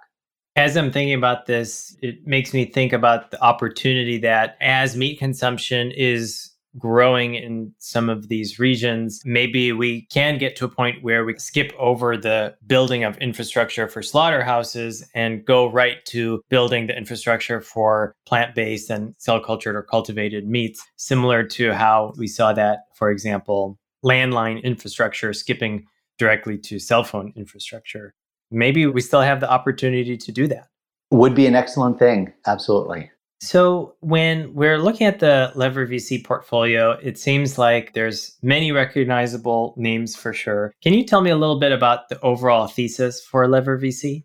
As 0.56 0.76
I'm 0.76 0.90
thinking 0.90 1.14
about 1.14 1.46
this, 1.46 1.96
it 2.02 2.26
makes 2.26 2.52
me 2.52 2.64
think 2.64 2.92
about 2.92 3.30
the 3.30 3.40
opportunity 3.40 4.18
that 4.18 4.56
as 4.60 4.96
meat 4.96 5.16
consumption 5.16 5.92
is 5.92 6.51
growing 6.78 7.34
in 7.34 7.72
some 7.78 8.08
of 8.08 8.28
these 8.28 8.58
regions, 8.58 9.20
maybe 9.24 9.72
we 9.72 10.02
can 10.06 10.38
get 10.38 10.56
to 10.56 10.64
a 10.64 10.68
point 10.68 11.02
where 11.02 11.24
we 11.24 11.34
skip 11.38 11.72
over 11.78 12.16
the 12.16 12.54
building 12.66 13.04
of 13.04 13.16
infrastructure 13.18 13.88
for 13.88 14.02
slaughterhouses 14.02 15.06
and 15.14 15.44
go 15.44 15.70
right 15.70 16.04
to 16.06 16.42
building 16.48 16.86
the 16.86 16.96
infrastructure 16.96 17.60
for 17.60 18.14
plant 18.26 18.54
based 18.54 18.90
and 18.90 19.14
cell 19.18 19.40
cultured 19.40 19.76
or 19.76 19.82
cultivated 19.82 20.46
meats, 20.46 20.82
similar 20.96 21.42
to 21.44 21.72
how 21.72 22.12
we 22.16 22.26
saw 22.26 22.52
that, 22.52 22.80
for 22.94 23.10
example, 23.10 23.78
landline 24.04 24.62
infrastructure 24.62 25.32
skipping 25.32 25.86
directly 26.18 26.58
to 26.58 26.78
cell 26.78 27.04
phone 27.04 27.32
infrastructure. 27.36 28.14
Maybe 28.50 28.86
we 28.86 29.00
still 29.00 29.22
have 29.22 29.40
the 29.40 29.50
opportunity 29.50 30.16
to 30.16 30.32
do 30.32 30.46
that. 30.48 30.68
Would 31.10 31.34
be 31.34 31.46
an 31.46 31.54
excellent 31.54 31.98
thing. 31.98 32.32
Absolutely. 32.46 33.10
So 33.42 33.96
when 33.98 34.54
we're 34.54 34.78
looking 34.78 35.08
at 35.08 35.18
the 35.18 35.50
Lever 35.56 35.84
VC 35.84 36.24
portfolio, 36.24 36.92
it 37.02 37.18
seems 37.18 37.58
like 37.58 37.92
there's 37.92 38.38
many 38.40 38.70
recognizable 38.70 39.74
names 39.76 40.14
for 40.14 40.32
sure. 40.32 40.72
Can 40.80 40.94
you 40.94 41.04
tell 41.04 41.22
me 41.22 41.30
a 41.30 41.36
little 41.36 41.58
bit 41.58 41.72
about 41.72 42.08
the 42.08 42.20
overall 42.20 42.68
thesis 42.68 43.20
for 43.20 43.48
Lever 43.48 43.76
VC? 43.76 44.22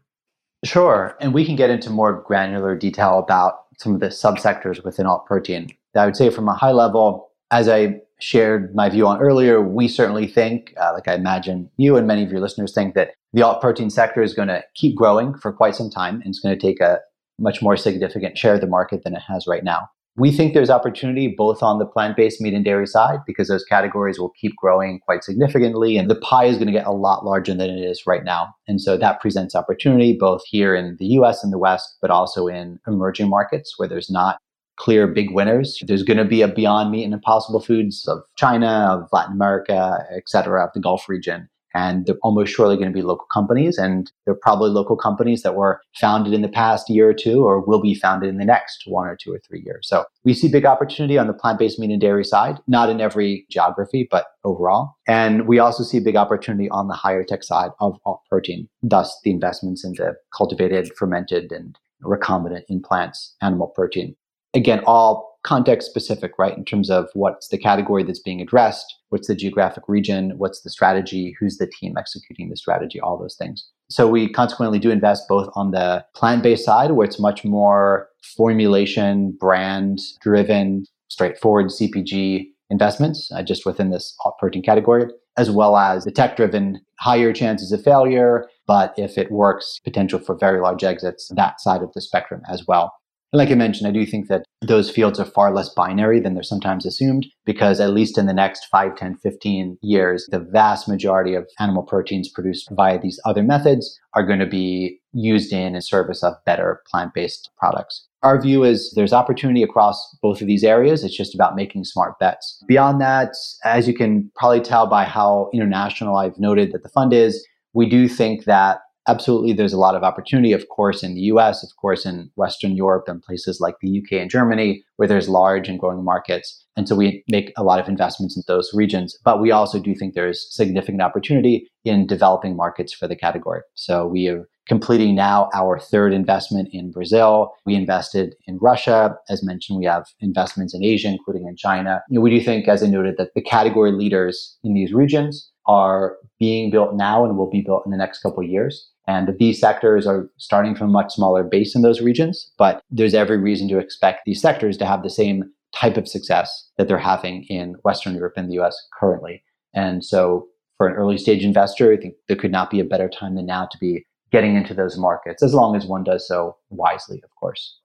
Sure. 0.64 1.18
And 1.20 1.34
we 1.34 1.46
can 1.46 1.56
get 1.56 1.72
into 1.72 1.90
more 1.90 2.22
granular 2.28 2.76
detail 2.76 3.18
about 3.18 3.66
some 3.80 3.96
of 3.96 4.02
the 4.02 4.10
subsectors 4.10 4.84
within 4.86 5.08
alt 5.08 5.26
protein. 5.26 5.72
I 5.96 6.06
would 6.06 6.16
say 6.16 6.30
from 6.30 6.48
a 6.48 6.54
high 6.54 6.72
level, 6.72 7.32
as 7.50 7.68
I 7.68 8.00
shared 8.20 8.76
my 8.76 8.88
view 8.88 9.08
on 9.08 9.20
earlier, 9.20 9.64
we 9.64 9.88
certainly 9.88 10.28
think, 10.28 10.76
uh, 10.80 10.92
like 10.94 11.08
I 11.08 11.16
imagine 11.16 11.72
you 11.78 11.98
and 11.98 12.06
many 12.06 12.24
of 12.24 12.32
your 12.32 12.40
listeners 12.40 12.72
think, 12.72 12.94
that 12.94 13.16
the 13.34 13.42
alt 13.42 13.62
protein 13.62 13.90
sector 13.90 14.22
is 14.22 14.36
going 14.36 14.50
to 14.50 14.64
keep 14.76 14.96
growing 14.96 15.34
for 15.34 15.52
quite 15.52 15.76
some 15.76 15.90
time 15.90 16.22
and 16.22 16.28
it's 16.28 16.40
going 16.40 16.58
to 16.58 16.62
take 16.62 16.80
a 16.82 17.00
much 17.40 17.62
more 17.62 17.78
significant 17.78 18.38
share 18.38 18.56
of 18.56 18.62
the 18.62 18.68
market 18.68 19.04
than 19.04 19.16
it 19.16 19.22
has 19.28 19.48
right 19.48 19.64
now. 19.64 19.88
We 20.20 20.32
think 20.32 20.54
there's 20.54 20.72
opportunity 20.72 21.28
both 21.38 21.62
on 21.62 21.78
the 21.78 21.86
plant 21.86 22.18
based 22.18 22.42
meat 22.42 22.56
and 22.56 22.66
dairy 22.66 22.88
side 22.88 23.20
because 23.28 23.50
those 23.50 23.64
categories 23.64 24.18
will 24.18 24.32
keep 24.42 24.56
growing 24.56 25.00
quite 25.00 25.24
significantly 25.24 25.96
and 25.96 26.10
the 26.10 26.16
pie 26.16 26.46
is 26.46 26.56
going 26.56 26.66
to 26.66 26.74
get 26.74 26.88
a 26.88 26.92
lot 26.92 27.24
larger 27.24 27.54
than 27.54 27.70
it 27.70 27.80
is 27.80 28.08
right 28.08 28.24
now. 28.24 28.48
And 28.68 28.82
so 28.82 28.98
that 28.98 29.22
presents 29.22 29.54
opportunity 29.54 30.18
both 30.20 30.42
here 30.48 30.76
in 30.76 30.98
the 30.98 31.06
US 31.20 31.44
and 31.44 31.54
the 31.54 31.60
West, 31.60 31.98
but 32.02 32.10
also 32.10 32.48
in 32.48 32.80
emerging 32.88 33.30
markets 33.30 33.76
where 33.78 33.88
there's 33.88 34.10
not 34.10 34.40
clear 34.78 35.06
big 35.06 35.32
winners. 35.32 35.84
There's 35.86 36.04
going 36.04 36.18
to 36.18 36.26
be 36.26 36.42
a 36.42 36.48
beyond 36.48 36.90
meat 36.90 37.04
and 37.04 37.14
impossible 37.14 37.60
foods 37.60 38.08
of 38.08 38.20
China, 38.38 39.00
of 39.00 39.10
Latin 39.14 39.34
America, 39.34 40.04
et 40.16 40.24
cetera, 40.28 40.66
of 40.66 40.72
the 40.74 40.80
Gulf 40.80 41.08
region 41.08 41.48
and 41.78 42.08
they're 42.08 42.24
almost 42.24 42.52
surely 42.52 42.76
going 42.76 42.88
to 42.88 42.94
be 42.94 43.04
local 43.04 43.28
companies 43.32 43.78
and 43.78 44.12
they're 44.26 44.34
probably 44.34 44.72
local 44.72 44.98
companies 44.98 45.44
that 45.44 45.54
were 45.54 45.80
founded 45.96 46.34
in 46.34 46.42
the 46.42 46.50
past 46.50 46.90
year 46.90 47.08
or 47.08 47.14
two 47.14 47.46
or 47.46 47.62
will 47.62 47.82
be 47.82 47.94
founded 47.94 48.30
in 48.30 48.38
the 48.38 48.46
next 48.46 48.84
one 48.88 49.08
or 49.08 49.16
two 49.16 49.32
or 49.32 49.40
three 49.48 49.62
years. 49.64 49.88
So 49.88 50.04
we 50.24 50.34
see 50.34 50.50
big 50.52 50.66
opportunity 50.66 51.20
on 51.20 51.28
the 51.28 51.34
plant-based 51.34 51.78
meat 51.78 51.92
and 51.92 52.02
dairy 52.02 52.24
side 52.24 52.58
not 52.68 52.90
in 52.90 53.00
every 53.00 53.46
geography 53.52 54.08
but 54.10 54.26
overall. 54.44 54.96
And 55.08 55.48
we 55.48 55.60
also 55.60 55.84
see 55.84 56.00
big 56.00 56.16
opportunity 56.16 56.68
on 56.70 56.88
the 56.88 56.96
higher 56.96 57.24
tech 57.24 57.44
side 57.44 57.70
of 57.80 58.00
alt 58.06 58.22
protein 58.28 58.68
thus 58.82 59.16
the 59.24 59.32
investments 59.32 59.86
into 59.86 60.14
cultivated 60.36 60.92
fermented 60.98 61.52
and 61.52 61.78
recombinant 62.04 62.64
in 62.70 62.82
plants 62.82 63.36
animal 63.42 63.68
protein. 63.68 64.16
Again 64.56 64.82
all 64.88 65.37
context 65.48 65.90
specific, 65.90 66.34
right? 66.38 66.58
In 66.58 66.66
terms 66.66 66.90
of 66.90 67.08
what's 67.14 67.48
the 67.48 67.58
category 67.58 68.04
that's 68.04 68.20
being 68.20 68.42
addressed, 68.42 68.94
what's 69.10 69.30
the 69.30 69.36
geographic 69.36 69.86
region, 69.88 70.34
what's 70.38 70.62
the 70.62 70.70
strategy, 70.70 71.34
who's 71.40 71.58
the 71.58 71.68
team 71.80 71.96
executing 71.98 72.50
the 72.50 72.58
strategy, 72.58 73.00
all 73.00 73.18
those 73.18 73.38
things. 73.38 73.66
So 73.90 74.10
we 74.10 74.28
consequently 74.28 74.78
do 74.78 74.92
invest 74.92 75.24
both 75.30 75.48
on 75.56 75.72
the 75.72 76.04
plant 76.14 76.44
based 76.44 76.66
side, 76.66 76.92
where 76.92 77.08
it's 77.08 77.18
much 77.18 77.46
more 77.46 78.10
formulation, 78.36 79.38
brand 79.40 80.00
driven, 80.22 80.84
straightforward 81.08 81.68
CPG 81.68 82.48
investments 82.70 83.32
uh, 83.34 83.42
just 83.42 83.66
within 83.66 83.90
this 83.90 84.18
protein 84.40 84.62
category, 84.62 85.06
as 85.38 85.50
well 85.50 85.78
as 85.78 86.04
the 86.04 86.12
tech 86.12 86.36
driven, 86.36 86.82
higher 87.00 87.32
chances 87.32 87.72
of 87.72 87.82
failure, 87.82 88.50
but 88.66 88.94
if 88.98 89.18
it 89.18 89.32
works, 89.32 89.80
potential 89.86 90.20
for 90.20 90.38
very 90.38 90.60
large 90.60 90.84
exits, 90.84 91.32
that 91.38 91.62
side 91.62 91.82
of 91.82 91.94
the 91.94 92.02
spectrum 92.02 92.42
as 92.50 92.68
well. 92.68 92.92
Like 93.34 93.52
I 93.52 93.56
mentioned, 93.56 93.88
I 93.88 93.92
do 93.92 94.06
think 94.06 94.30
that 94.30 94.46
those 94.62 94.90
fields 94.90 95.20
are 95.20 95.26
far 95.26 95.54
less 95.54 95.70
binary 95.70 96.22
than 96.22 96.34
they're 96.34 96.44
sometimes 96.44 96.86
assumed 96.86 97.26
because 97.46 97.82
at 97.82 97.92
least 97.92 98.18
in 98.18 98.26
the 98.26 98.34
next 98.34 98.66
5, 98.68 98.96
10, 98.96 99.18
15 99.18 99.78
years, 99.82 100.26
the 100.32 100.40
vast 100.40 100.88
majority 100.88 101.34
of 101.34 101.46
animal 101.60 101.84
proteins 101.84 102.30
produced 102.30 102.70
via 102.72 103.00
these 103.00 103.20
other 103.26 103.44
methods 103.44 104.00
are 104.14 104.26
going 104.26 104.40
to 104.40 104.46
be 104.46 105.00
used 105.12 105.52
in 105.52 105.76
and 105.76 105.84
service 105.84 106.24
of 106.24 106.36
better 106.46 106.82
plant-based 106.90 107.50
products. 107.58 108.08
Our 108.24 108.42
view 108.42 108.64
is 108.64 108.94
there's 108.96 109.14
opportunity 109.14 109.62
across 109.62 110.16
both 110.22 110.42
of 110.42 110.48
these 110.48 110.64
areas. 110.64 111.04
It's 111.04 111.16
just 111.16 111.36
about 111.36 111.56
making 111.56 111.84
smart 111.84 112.18
bets. 112.20 112.64
Beyond 112.68 113.02
that, 113.02 113.34
as 113.66 113.88
you 113.88 113.94
can 113.94 114.32
probably 114.36 114.62
tell 114.62 114.88
by 114.88 115.04
how 115.04 115.50
international 115.54 116.16
I've 116.16 116.40
noted 116.40 116.72
that 116.72 116.84
the 116.84 116.90
fund 116.90 117.14
is, 117.14 117.46
we 117.74 117.88
do 117.90 118.08
think 118.08 118.46
that 118.46 118.80
absolutely 119.08 119.54
there's 119.54 119.74
a 119.74 119.78
lot 119.78 119.96
of 119.96 120.04
opportunity, 120.04 120.54
of 120.54 120.68
course, 120.70 121.04
in 121.04 121.16
the 121.16 121.22
US, 121.22 121.64
of 121.64 121.70
course, 121.78 122.06
in 122.06 122.30
Western 122.36 122.76
Europe 122.76 123.06
and 123.08 123.22
places 123.22 123.60
like 123.60 123.76
the 123.82 124.00
UK 124.00 124.20
and 124.22 124.30
Germany, 124.30 124.84
where 124.98 125.08
there's 125.08 125.30
large 125.30 125.70
and 125.70 125.80
growing 125.80 126.04
markets. 126.04 126.66
And 126.76 126.88
so 126.88 126.96
we 126.96 127.24
make 127.30 127.52
a 127.58 127.64
lot 127.64 127.80
of 127.80 127.88
investments 127.88 128.36
in 128.36 128.44
those 128.48 128.72
regions. 128.74 129.18
But 129.24 129.42
we 129.42 129.52
also 129.52 129.80
do 129.80 129.96
think 129.96 130.14
there's 130.14 130.48
significant 130.54 131.02
opportunity 131.02 131.68
in 131.86 132.06
developing 132.06 132.56
markets 132.56 132.94
for 132.94 133.08
the 133.08 133.16
category. 133.16 133.62
So 133.76 134.06
we 134.06 134.28
are 134.28 134.48
completing 134.68 135.16
now 135.16 135.50
our 135.54 135.80
third 135.80 136.14
investment 136.14 136.70
in 136.74 136.92
Brazil. 136.92 137.54
We 137.66 137.76
invested 137.76 138.36
in 138.48 138.58
Russia. 138.62 139.16
As 139.30 139.44
mentioned, 139.44 139.80
we 139.80 139.86
have 139.86 140.06
investments 140.20 140.74
in 140.74 140.84
Asia, 140.84 141.08
including 141.08 141.48
in 141.48 141.56
China. 141.56 142.02
You 142.10 142.16
know, 142.16 142.22
we 142.22 142.30
do 142.30 142.42
think, 142.42 142.68
as 142.68 142.84
I 142.84 142.88
noted, 142.88 143.16
that 143.18 143.34
the 143.34 143.42
category 143.42 143.92
leaders 143.92 144.58
in 144.64 144.74
these 144.74 144.94
regions 144.94 145.50
are 145.68 146.18
being 146.40 146.70
built 146.70 146.96
now 146.96 147.26
and 147.26 147.38
will 147.38 147.50
be 147.50 147.62
built 147.62 147.84
in 147.86 147.92
the 147.92 147.98
next 147.98 148.22
couple 148.22 148.44
of 148.44 148.50
years. 148.50 148.90
And 149.08 149.30
these 149.40 149.60
sectors 149.60 150.06
are 150.06 150.30
starting 150.38 150.76
from 150.76 150.90
a 150.90 150.92
much 150.92 151.14
smaller 151.14 151.44
base 151.44 151.76
in 151.76 151.82
those 151.82 152.02
regions, 152.02 152.52
but 152.58 152.82
there's 152.92 153.14
every 153.14 153.38
reason 153.38 153.70
to 153.70 153.80
expect 153.80 154.22
these 154.26 154.42
sectors 154.42 154.78
to 154.78 154.86
have 154.86 155.02
the 155.02 155.10
same 155.10 155.46
type 155.74 155.98
of 155.98 156.08
success 156.08 156.70
that 156.78 156.88
they're 156.88 156.98
having 156.98 157.44
in 157.44 157.76
Western 157.84 158.16
Europe 158.16 158.34
and 158.36 158.50
the 158.50 158.60
US 158.60 158.76
currently. 159.00 159.44
And 159.74 160.04
so 160.04 160.48
for 160.78 160.88
an 160.88 160.96
early 160.96 161.18
stage 161.18 161.44
investor, 161.44 161.94
I 161.94 161.98
think 161.98 162.16
there 162.28 162.38
could 162.38 162.52
not 162.52 162.70
be 162.70 162.80
a 162.80 162.86
better 162.86 163.10
time 163.10 163.36
than 163.36 163.46
now 163.46 163.68
to 163.72 163.78
be 163.80 164.06
getting 164.32 164.56
into 164.56 164.74
those 164.74 164.98
markets, 164.98 165.42
as 165.42 165.54
long 165.54 165.76
as 165.76 165.86
one 165.86 166.04
does 166.04 166.28
so 166.28 166.58
wisely, 166.70 167.22
of 167.24 167.30
course. 167.40 167.80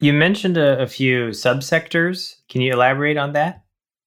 You 0.00 0.12
mentioned 0.12 0.56
a, 0.56 0.80
a 0.80 0.86
few 0.86 1.28
subsectors. 1.28 2.34
Can 2.48 2.60
you 2.60 2.72
elaborate 2.72 3.16
on 3.16 3.32
that? 3.32 3.64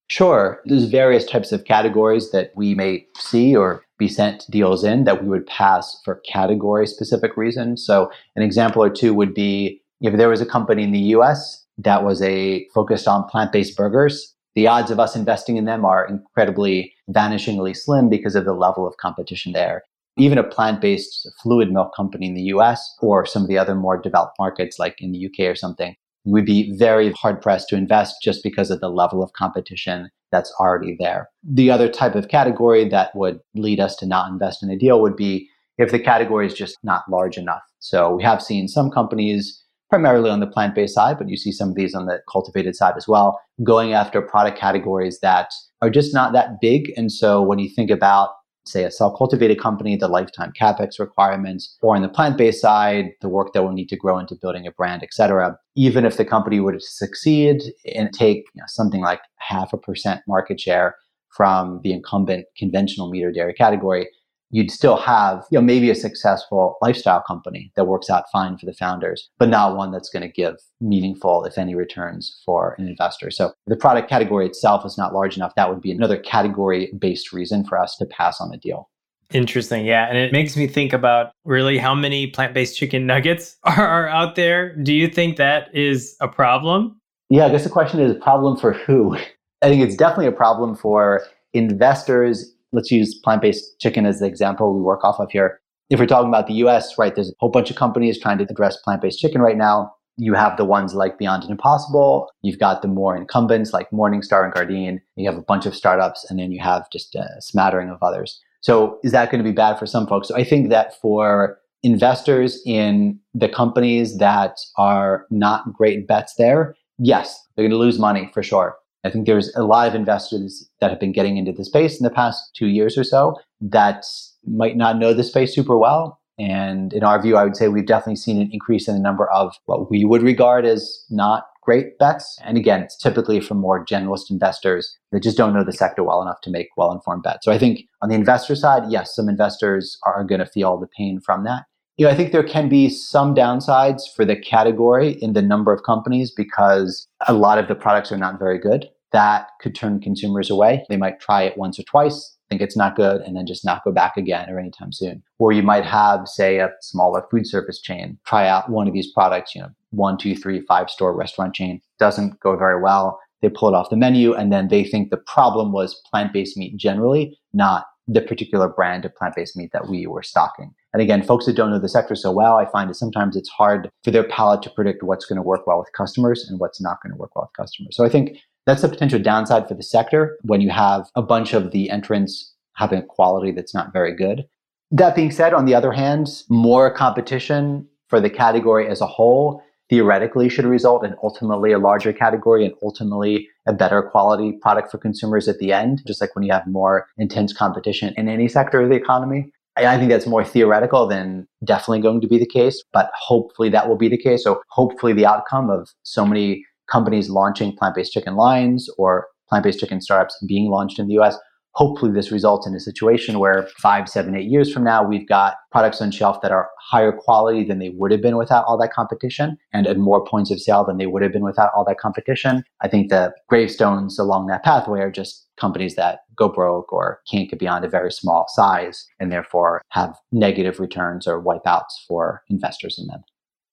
Sure. 0.09 0.61
There's 0.65 0.85
various 0.85 1.25
types 1.25 1.51
of 1.51 1.65
categories 1.65 2.31
that 2.31 2.51
we 2.55 2.73
may 2.75 3.05
see 3.17 3.55
or 3.55 3.83
be 3.97 4.07
sent 4.07 4.45
deals 4.49 4.83
in 4.83 5.03
that 5.05 5.23
we 5.23 5.29
would 5.29 5.47
pass 5.47 5.99
for 6.03 6.21
category 6.25 6.87
specific 6.87 7.35
reasons. 7.35 7.85
So 7.85 8.11
an 8.35 8.43
example 8.43 8.83
or 8.83 8.89
two 8.89 9.13
would 9.13 9.33
be 9.33 9.81
if 10.01 10.15
there 10.15 10.29
was 10.29 10.41
a 10.41 10.45
company 10.45 10.83
in 10.83 10.91
the 10.91 11.15
US 11.15 11.65
that 11.79 12.03
was 12.03 12.21
a 12.21 12.67
focused 12.73 13.07
on 13.07 13.27
plant-based 13.27 13.75
burgers, 13.75 14.35
the 14.55 14.67
odds 14.67 14.91
of 14.91 14.99
us 14.99 15.15
investing 15.15 15.57
in 15.57 15.65
them 15.65 15.85
are 15.85 16.07
incredibly 16.07 16.93
vanishingly 17.09 17.75
slim 17.75 18.09
because 18.09 18.35
of 18.35 18.45
the 18.45 18.53
level 18.53 18.87
of 18.87 18.97
competition 18.97 19.53
there. 19.53 19.83
Even 20.17 20.37
a 20.37 20.43
plant-based 20.43 21.29
fluid 21.41 21.71
milk 21.71 21.95
company 21.95 22.27
in 22.27 22.33
the 22.33 22.49
US 22.53 22.95
or 23.01 23.25
some 23.25 23.43
of 23.43 23.47
the 23.47 23.57
other 23.57 23.75
more 23.75 24.01
developed 24.01 24.35
markets 24.39 24.79
like 24.79 24.95
in 24.99 25.11
the 25.11 25.25
UK 25.25 25.47
or 25.47 25.55
something 25.55 25.95
we'd 26.27 26.45
be 26.45 26.75
very 26.77 27.11
hard 27.11 27.41
pressed 27.41 27.69
to 27.69 27.75
invest 27.75 28.17
just 28.21 28.43
because 28.43 28.69
of 28.69 28.81
the 28.81 28.89
level 28.89 29.23
of 29.23 29.33
competition 29.33 30.09
that's 30.31 30.53
already 30.59 30.95
there. 30.99 31.29
The 31.43 31.71
other 31.71 31.87
type 31.87 32.15
of 32.15 32.27
category 32.27 32.87
that 32.89 33.15
would 33.15 33.39
lead 33.55 33.79
us 33.79 33.95
to 33.97 34.05
not 34.05 34.29
invest 34.29 34.61
in 34.61 34.69
a 34.69 34.77
deal 34.77 35.01
would 35.01 35.15
be 35.15 35.49
if 35.77 35.91
the 35.91 35.99
category 35.99 36.45
is 36.45 36.53
just 36.53 36.77
not 36.83 37.03
large 37.09 37.37
enough. 37.37 37.61
So 37.79 38.15
we 38.15 38.23
have 38.23 38.41
seen 38.43 38.67
some 38.67 38.91
companies, 38.91 39.63
primarily 39.89 40.29
on 40.29 40.41
the 40.41 40.47
plant 40.47 40.75
based 40.75 40.95
side, 40.95 41.17
but 41.17 41.29
you 41.29 41.37
see 41.37 41.51
some 41.51 41.69
of 41.69 41.75
these 41.75 41.95
on 41.95 42.07
the 42.07 42.19
cultivated 42.29 42.75
side 42.75 42.95
as 42.97 43.07
well, 43.07 43.39
going 43.63 43.93
after 43.93 44.21
product 44.21 44.59
categories 44.59 45.19
that 45.21 45.49
are 45.81 45.89
just 45.89 46.13
not 46.13 46.33
that 46.33 46.59
big. 46.59 46.91
And 46.97 47.11
so 47.11 47.41
when 47.41 47.59
you 47.59 47.69
think 47.73 47.89
about 47.89 48.31
say 48.67 48.83
a 48.83 48.91
cell 48.91 49.15
cultivated 49.15 49.59
company, 49.59 49.95
the 49.95 50.07
lifetime 50.07 50.51
capex 50.59 50.99
requirements, 50.99 51.77
or 51.81 51.95
on 51.95 52.01
the 52.01 52.09
plant 52.09 52.37
based 52.37 52.61
side, 52.61 53.11
the 53.21 53.29
work 53.29 53.53
that 53.53 53.63
will 53.63 53.71
need 53.71 53.89
to 53.89 53.95
grow 53.95 54.17
into 54.19 54.35
building 54.35 54.67
a 54.67 54.71
brand, 54.71 55.03
et 55.03 55.13
cetera. 55.13 55.57
Even 55.75 56.05
if 56.05 56.17
the 56.17 56.25
company 56.25 56.59
were 56.59 56.73
to 56.73 56.79
succeed 56.79 57.61
and 57.95 58.11
take 58.13 58.45
you 58.53 58.61
know, 58.61 58.65
something 58.67 59.01
like 59.01 59.21
half 59.37 59.73
a 59.73 59.77
percent 59.77 60.21
market 60.27 60.59
share 60.59 60.95
from 61.29 61.79
the 61.83 61.93
incumbent 61.93 62.45
conventional 62.57 63.09
meat 63.09 63.23
or 63.23 63.31
dairy 63.31 63.53
category, 63.53 64.07
you'd 64.49 64.71
still 64.71 64.97
have, 64.97 65.45
you 65.51 65.57
know, 65.57 65.61
maybe 65.61 65.89
a 65.89 65.95
successful 65.95 66.77
lifestyle 66.81 67.21
company 67.27 67.71
that 67.75 67.85
works 67.85 68.09
out 68.09 68.25
fine 68.31 68.57
for 68.57 68.65
the 68.65 68.73
founders, 68.73 69.29
but 69.37 69.49
not 69.49 69.75
one 69.75 69.91
that's 69.91 70.09
going 70.09 70.23
to 70.23 70.31
give 70.31 70.55
meaningful, 70.79 71.43
if 71.45 71.57
any, 71.57 71.75
returns 71.75 72.41
for 72.45 72.75
an 72.77 72.87
investor. 72.87 73.29
So 73.31 73.53
the 73.65 73.75
product 73.75 74.09
category 74.09 74.45
itself 74.45 74.85
is 74.85 74.97
not 74.97 75.13
large 75.13 75.35
enough. 75.35 75.53
That 75.55 75.69
would 75.69 75.81
be 75.81 75.91
another 75.91 76.17
category 76.17 76.91
based 76.97 77.33
reason 77.33 77.65
for 77.65 77.77
us 77.77 77.95
to 77.97 78.05
pass 78.05 78.39
on 78.39 78.53
a 78.53 78.57
deal. 78.57 78.89
Interesting. 79.33 79.85
Yeah. 79.85 80.07
And 80.07 80.17
it 80.17 80.31
makes 80.31 80.55
me 80.55 80.67
think 80.67 80.93
about 80.93 81.31
really 81.43 81.77
how 81.77 81.93
many 81.93 82.27
plant 82.27 82.53
based 82.53 82.77
chicken 82.77 83.05
nuggets 83.05 83.57
are 83.63 84.07
out 84.07 84.35
there. 84.35 84.75
Do 84.75 84.93
you 84.93 85.07
think 85.07 85.37
that 85.37 85.73
is 85.75 86.15
a 86.21 86.27
problem? 86.27 86.99
Yeah, 87.29 87.45
I 87.45 87.49
guess 87.49 87.65
the 87.65 87.69
question 87.69 87.99
is 87.99 88.11
a 88.11 88.19
problem 88.19 88.57
for 88.57 88.71
who? 88.71 89.15
I 89.61 89.69
think 89.69 89.81
it's 89.81 89.95
definitely 89.95 90.27
a 90.27 90.31
problem 90.31 90.75
for 90.75 91.23
investors. 91.53 92.53
Let's 92.71 92.91
use 92.91 93.15
plant 93.15 93.41
based 93.41 93.79
chicken 93.79 94.05
as 94.05 94.19
the 94.19 94.25
example 94.25 94.73
we 94.73 94.81
work 94.81 95.03
off 95.03 95.19
of 95.19 95.31
here. 95.31 95.59
If 95.89 95.99
we're 95.99 96.05
talking 96.05 96.27
about 96.27 96.47
the 96.47 96.55
US, 96.55 96.97
right, 96.97 97.15
there's 97.15 97.29
a 97.29 97.33
whole 97.39 97.49
bunch 97.49 97.69
of 97.69 97.77
companies 97.77 98.19
trying 98.19 98.37
to 98.39 98.47
address 98.49 98.77
plant 98.77 99.01
based 99.01 99.19
chicken 99.19 99.41
right 99.41 99.57
now. 99.57 99.93
You 100.17 100.33
have 100.33 100.57
the 100.57 100.65
ones 100.65 100.95
like 100.95 101.19
Beyond 101.19 101.43
and 101.43 101.51
Impossible. 101.51 102.29
You've 102.41 102.59
got 102.59 102.81
the 102.81 102.87
more 102.87 103.15
incumbents 103.15 103.71
like 103.71 103.89
Morningstar 103.91 104.43
and 104.43 104.53
Gardein. 104.53 104.99
You 105.15 105.29
have 105.29 105.37
a 105.37 105.43
bunch 105.43 105.67
of 105.67 105.75
startups, 105.75 106.25
and 106.29 106.39
then 106.39 106.51
you 106.51 106.59
have 106.59 106.89
just 106.91 107.13
a 107.13 107.27
smattering 107.39 107.89
of 107.89 108.01
others. 108.01 108.41
So, 108.61 108.99
is 109.03 109.11
that 109.11 109.31
going 109.31 109.43
to 109.43 109.49
be 109.49 109.53
bad 109.53 109.77
for 109.77 109.85
some 109.85 110.07
folks? 110.07 110.27
So 110.27 110.35
I 110.35 110.43
think 110.43 110.69
that 110.69 110.99
for 110.99 111.59
investors 111.83 112.59
in 112.65 113.19
the 113.35 113.47
companies 113.47 114.17
that 114.17 114.57
are 114.77 115.27
not 115.29 115.71
great 115.71 116.07
bets 116.07 116.33
there, 116.37 116.75
yes, 116.97 117.39
they're 117.55 117.63
going 117.63 117.71
to 117.71 117.77
lose 117.77 117.99
money 117.99 118.31
for 118.33 118.41
sure. 118.41 118.75
I 119.03 119.09
think 119.09 119.25
there's 119.25 119.53
a 119.55 119.63
lot 119.63 119.87
of 119.87 119.95
investors 119.95 120.69
that 120.81 120.89
have 120.89 120.99
been 120.99 121.11
getting 121.11 121.37
into 121.37 121.51
the 121.51 121.65
space 121.65 121.99
in 121.99 122.03
the 122.03 122.09
past 122.09 122.51
two 122.55 122.67
years 122.67 122.97
or 122.97 123.03
so 123.03 123.35
that 123.61 124.05
might 124.45 124.77
not 124.77 124.97
know 124.97 125.13
the 125.13 125.23
space 125.23 125.53
super 125.53 125.77
well. 125.77 126.19
And 126.39 126.93
in 126.93 127.03
our 127.03 127.21
view, 127.21 127.35
I 127.35 127.43
would 127.43 127.55
say 127.55 127.67
we've 127.67 127.85
definitely 127.85 128.17
seen 128.17 128.39
an 128.39 128.49
increase 128.51 128.87
in 128.87 128.93
the 128.93 129.01
number 129.01 129.29
of 129.31 129.55
what 129.65 129.89
we 129.89 130.05
would 130.05 130.21
regard 130.21 130.65
as 130.65 131.03
not 131.09 131.45
great 131.63 131.97
bets. 131.99 132.39
And 132.45 132.57
again, 132.57 132.81
it's 132.81 132.95
typically 132.95 133.41
from 133.41 133.57
more 133.57 133.85
generalist 133.85 134.29
investors 134.29 134.95
that 135.11 135.23
just 135.23 135.37
don't 135.37 135.53
know 135.53 135.63
the 135.63 135.73
sector 135.73 136.03
well 136.03 136.21
enough 136.21 136.39
to 136.41 136.49
make 136.49 136.69
well 136.77 136.91
informed 136.91 137.23
bets. 137.23 137.43
So 137.43 137.51
I 137.51 137.57
think 137.57 137.81
on 138.01 138.09
the 138.09 138.15
investor 138.15 138.55
side, 138.55 138.83
yes, 138.89 139.13
some 139.15 139.27
investors 139.27 139.97
are 140.05 140.23
going 140.23 140.39
to 140.39 140.45
feel 140.45 140.77
the 140.77 140.87
pain 140.87 141.19
from 141.19 141.43
that. 141.43 141.65
You 141.97 142.05
know, 142.05 142.11
I 142.11 142.15
think 142.15 142.31
there 142.31 142.43
can 142.43 142.69
be 142.69 142.89
some 142.89 143.33
downsides 143.33 144.03
for 144.15 144.23
the 144.23 144.35
category 144.35 145.13
in 145.13 145.33
the 145.33 145.41
number 145.41 145.73
of 145.73 145.81
companies 145.81 146.29
because 146.29 147.07
a 147.27 147.33
lot 147.33 147.57
of 147.57 147.67
the 147.67 147.73
products 147.73 148.11
are 148.11 148.17
not 148.17 148.37
very 148.37 148.59
good. 148.59 148.87
That 149.13 149.47
could 149.61 149.73
turn 149.73 149.99
consumers 149.99 150.51
away. 150.51 150.85
They 150.89 150.97
might 150.97 151.19
try 151.19 151.41
it 151.41 151.57
once 151.57 151.79
or 151.79 151.83
twice, 151.83 152.37
think 152.49 152.61
it's 152.61 152.77
not 152.77 152.95
good, 152.95 153.21
and 153.21 153.35
then 153.35 153.47
just 153.47 153.65
not 153.65 153.83
go 153.83 153.91
back 153.91 154.15
again 154.15 154.49
or 154.49 154.59
anytime 154.59 154.91
soon. 154.91 155.23
Or 155.39 155.51
you 155.51 155.63
might 155.63 155.85
have, 155.85 156.27
say, 156.27 156.59
a 156.59 156.69
smaller 156.81 157.25
food 157.31 157.47
service 157.47 157.81
chain 157.81 158.17
try 158.25 158.47
out 158.47 158.69
one 158.69 158.87
of 158.87 158.93
these 158.93 159.11
products, 159.11 159.55
you 159.55 159.61
know, 159.61 159.69
one, 159.91 160.17
two, 160.17 160.35
three, 160.35 160.61
five 160.61 160.89
store 160.89 161.15
restaurant 161.15 161.55
chain, 161.55 161.81
doesn't 161.99 162.39
go 162.39 162.55
very 162.55 162.81
well. 162.81 163.19
They 163.41 163.49
pull 163.49 163.69
it 163.69 163.75
off 163.75 163.89
the 163.89 163.97
menu, 163.97 164.33
and 164.33 164.51
then 164.51 164.67
they 164.67 164.83
think 164.83 165.09
the 165.09 165.17
problem 165.17 165.71
was 165.71 165.99
plant 166.09 166.33
based 166.33 166.57
meat 166.57 166.77
generally, 166.77 167.37
not 167.53 167.85
the 168.07 168.21
particular 168.21 168.69
brand 168.69 169.05
of 169.05 169.15
plant 169.15 169.35
based 169.35 169.57
meat 169.57 169.71
that 169.73 169.89
we 169.89 170.07
were 170.07 170.23
stocking. 170.23 170.73
And 170.97 171.03
again, 171.03 171.21
folks 171.21 171.45
that 171.45 171.55
don't 171.55 171.69
know 171.69 171.77
the 171.77 171.87
sector 171.87 172.15
so 172.15 172.31
well, 172.31 172.57
I 172.57 172.65
find 172.65 172.89
that 172.89 172.95
sometimes 172.95 173.35
it's 173.35 173.49
hard 173.49 173.87
for 174.03 174.09
their 174.09 174.23
palate 174.23 174.63
to 174.63 174.71
predict 174.71 175.03
what's 175.03 175.27
going 175.27 175.35
to 175.35 175.43
work 175.43 175.67
well 175.67 175.77
with 175.77 175.93
customers 175.95 176.49
and 176.49 176.59
what's 176.59 176.81
not 176.81 176.97
going 177.03 177.13
to 177.13 177.19
work 177.19 177.35
well 177.35 177.47
with 177.47 177.55
customers. 177.55 177.95
So 177.95 178.03
I 178.03 178.09
think 178.09 178.39
that's 178.65 178.81
a 178.81 178.89
potential 178.89 179.19
downside 179.19 179.67
for 179.67 179.75
the 179.75 179.83
sector 179.83 180.39
when 180.41 180.59
you 180.59 180.71
have 180.71 181.07
a 181.13 181.21
bunch 181.21 181.53
of 181.53 181.69
the 181.69 181.91
entrants 181.91 182.51
having 182.73 182.97
a 182.97 183.03
quality 183.03 183.51
that's 183.51 183.75
not 183.75 183.93
very 183.93 184.11
good. 184.15 184.47
That 184.89 185.15
being 185.15 185.29
said, 185.29 185.53
on 185.53 185.65
the 185.65 185.75
other 185.75 185.91
hand, 185.91 186.29
more 186.49 186.91
competition 186.91 187.87
for 188.07 188.19
the 188.19 188.31
category 188.31 188.87
as 188.87 188.99
a 188.99 189.05
whole 189.05 189.61
theoretically 189.91 190.49
should 190.49 190.65
result 190.65 191.05
in 191.05 191.15
ultimately 191.21 191.73
a 191.73 191.77
larger 191.77 192.11
category 192.11 192.65
and 192.65 192.73
ultimately 192.81 193.47
a 193.67 193.73
better 193.73 194.01
quality 194.01 194.53
product 194.53 194.89
for 194.89 194.97
consumers 194.97 195.47
at 195.47 195.59
the 195.59 195.71
end, 195.71 196.01
just 196.07 196.21
like 196.21 196.35
when 196.35 196.43
you 196.43 196.51
have 196.51 196.65
more 196.65 197.07
intense 197.19 197.53
competition 197.53 198.15
in 198.17 198.27
any 198.27 198.47
sector 198.47 198.81
of 198.81 198.89
the 198.89 198.95
economy. 198.95 199.51
I 199.85 199.97
think 199.97 200.09
that's 200.09 200.25
more 200.25 200.43
theoretical 200.43 201.07
than 201.07 201.47
definitely 201.63 202.01
going 202.01 202.21
to 202.21 202.27
be 202.27 202.39
the 202.39 202.47
case, 202.47 202.83
but 202.93 203.11
hopefully 203.13 203.69
that 203.69 203.87
will 203.87 203.97
be 203.97 204.09
the 204.09 204.17
case. 204.17 204.43
So 204.43 204.61
hopefully 204.69 205.13
the 205.13 205.25
outcome 205.25 205.69
of 205.69 205.89
so 206.03 206.25
many 206.25 206.65
companies 206.89 207.29
launching 207.29 207.75
plant-based 207.75 208.11
chicken 208.11 208.35
lines 208.35 208.89
or 208.97 209.27
plant-based 209.49 209.79
chicken 209.79 210.01
startups 210.01 210.37
being 210.47 210.69
launched 210.69 210.99
in 210.99 211.07
the 211.07 211.19
US 211.19 211.37
hopefully 211.77 212.11
this 212.11 212.31
results 212.31 212.65
in 212.65 212.73
a 212.73 212.79
situation 212.79 213.37
where 213.37 213.69
five, 213.77 214.09
seven, 214.09 214.35
eight 214.35 214.49
years 214.49 214.73
from 214.73 214.83
now, 214.83 215.03
we've 215.03 215.27
got 215.27 215.57
products 215.71 216.01
on 216.01 216.09
shelf 216.09 216.41
that 216.41 216.51
are 216.51 216.71
higher 216.81 217.11
quality 217.11 217.63
than 217.63 217.77
they 217.77 217.89
would 217.89 218.11
have 218.11 218.21
been 218.21 218.35
without 218.35 218.65
all 218.65 218.79
that 218.79 218.91
competition 218.91 219.55
and 219.73 219.85
at 219.85 219.95
more 219.95 220.25
points 220.25 220.49
of 220.49 220.59
sale 220.59 220.83
than 220.83 220.97
they 220.97 221.05
would 221.05 221.21
have 221.21 221.31
been 221.31 221.43
without 221.43 221.69
all 221.75 221.85
that 221.85 221.99
competition. 221.99 222.63
I 222.81 222.87
think 222.87 223.09
the 223.09 223.31
gravestones 223.47 224.17
along 224.17 224.47
that 224.47 224.63
pathway 224.63 225.01
are 225.01 225.11
just 225.11 225.47
companies 225.57 225.95
that 225.95 226.21
go 226.35 226.49
broke 226.49 226.91
or 226.91 227.21
can't 227.29 227.47
get 227.47 227.59
beyond 227.59 227.85
a 227.85 227.89
very 227.89 228.11
small 228.11 228.47
size 228.49 229.05
and 229.19 229.31
therefore 229.31 229.83
have 229.89 230.17
negative 230.31 230.79
returns 230.79 231.27
or 231.27 231.43
wipeouts 231.43 231.93
for 232.07 232.41
investors 232.49 232.97
in 232.97 233.05
them. 233.05 233.21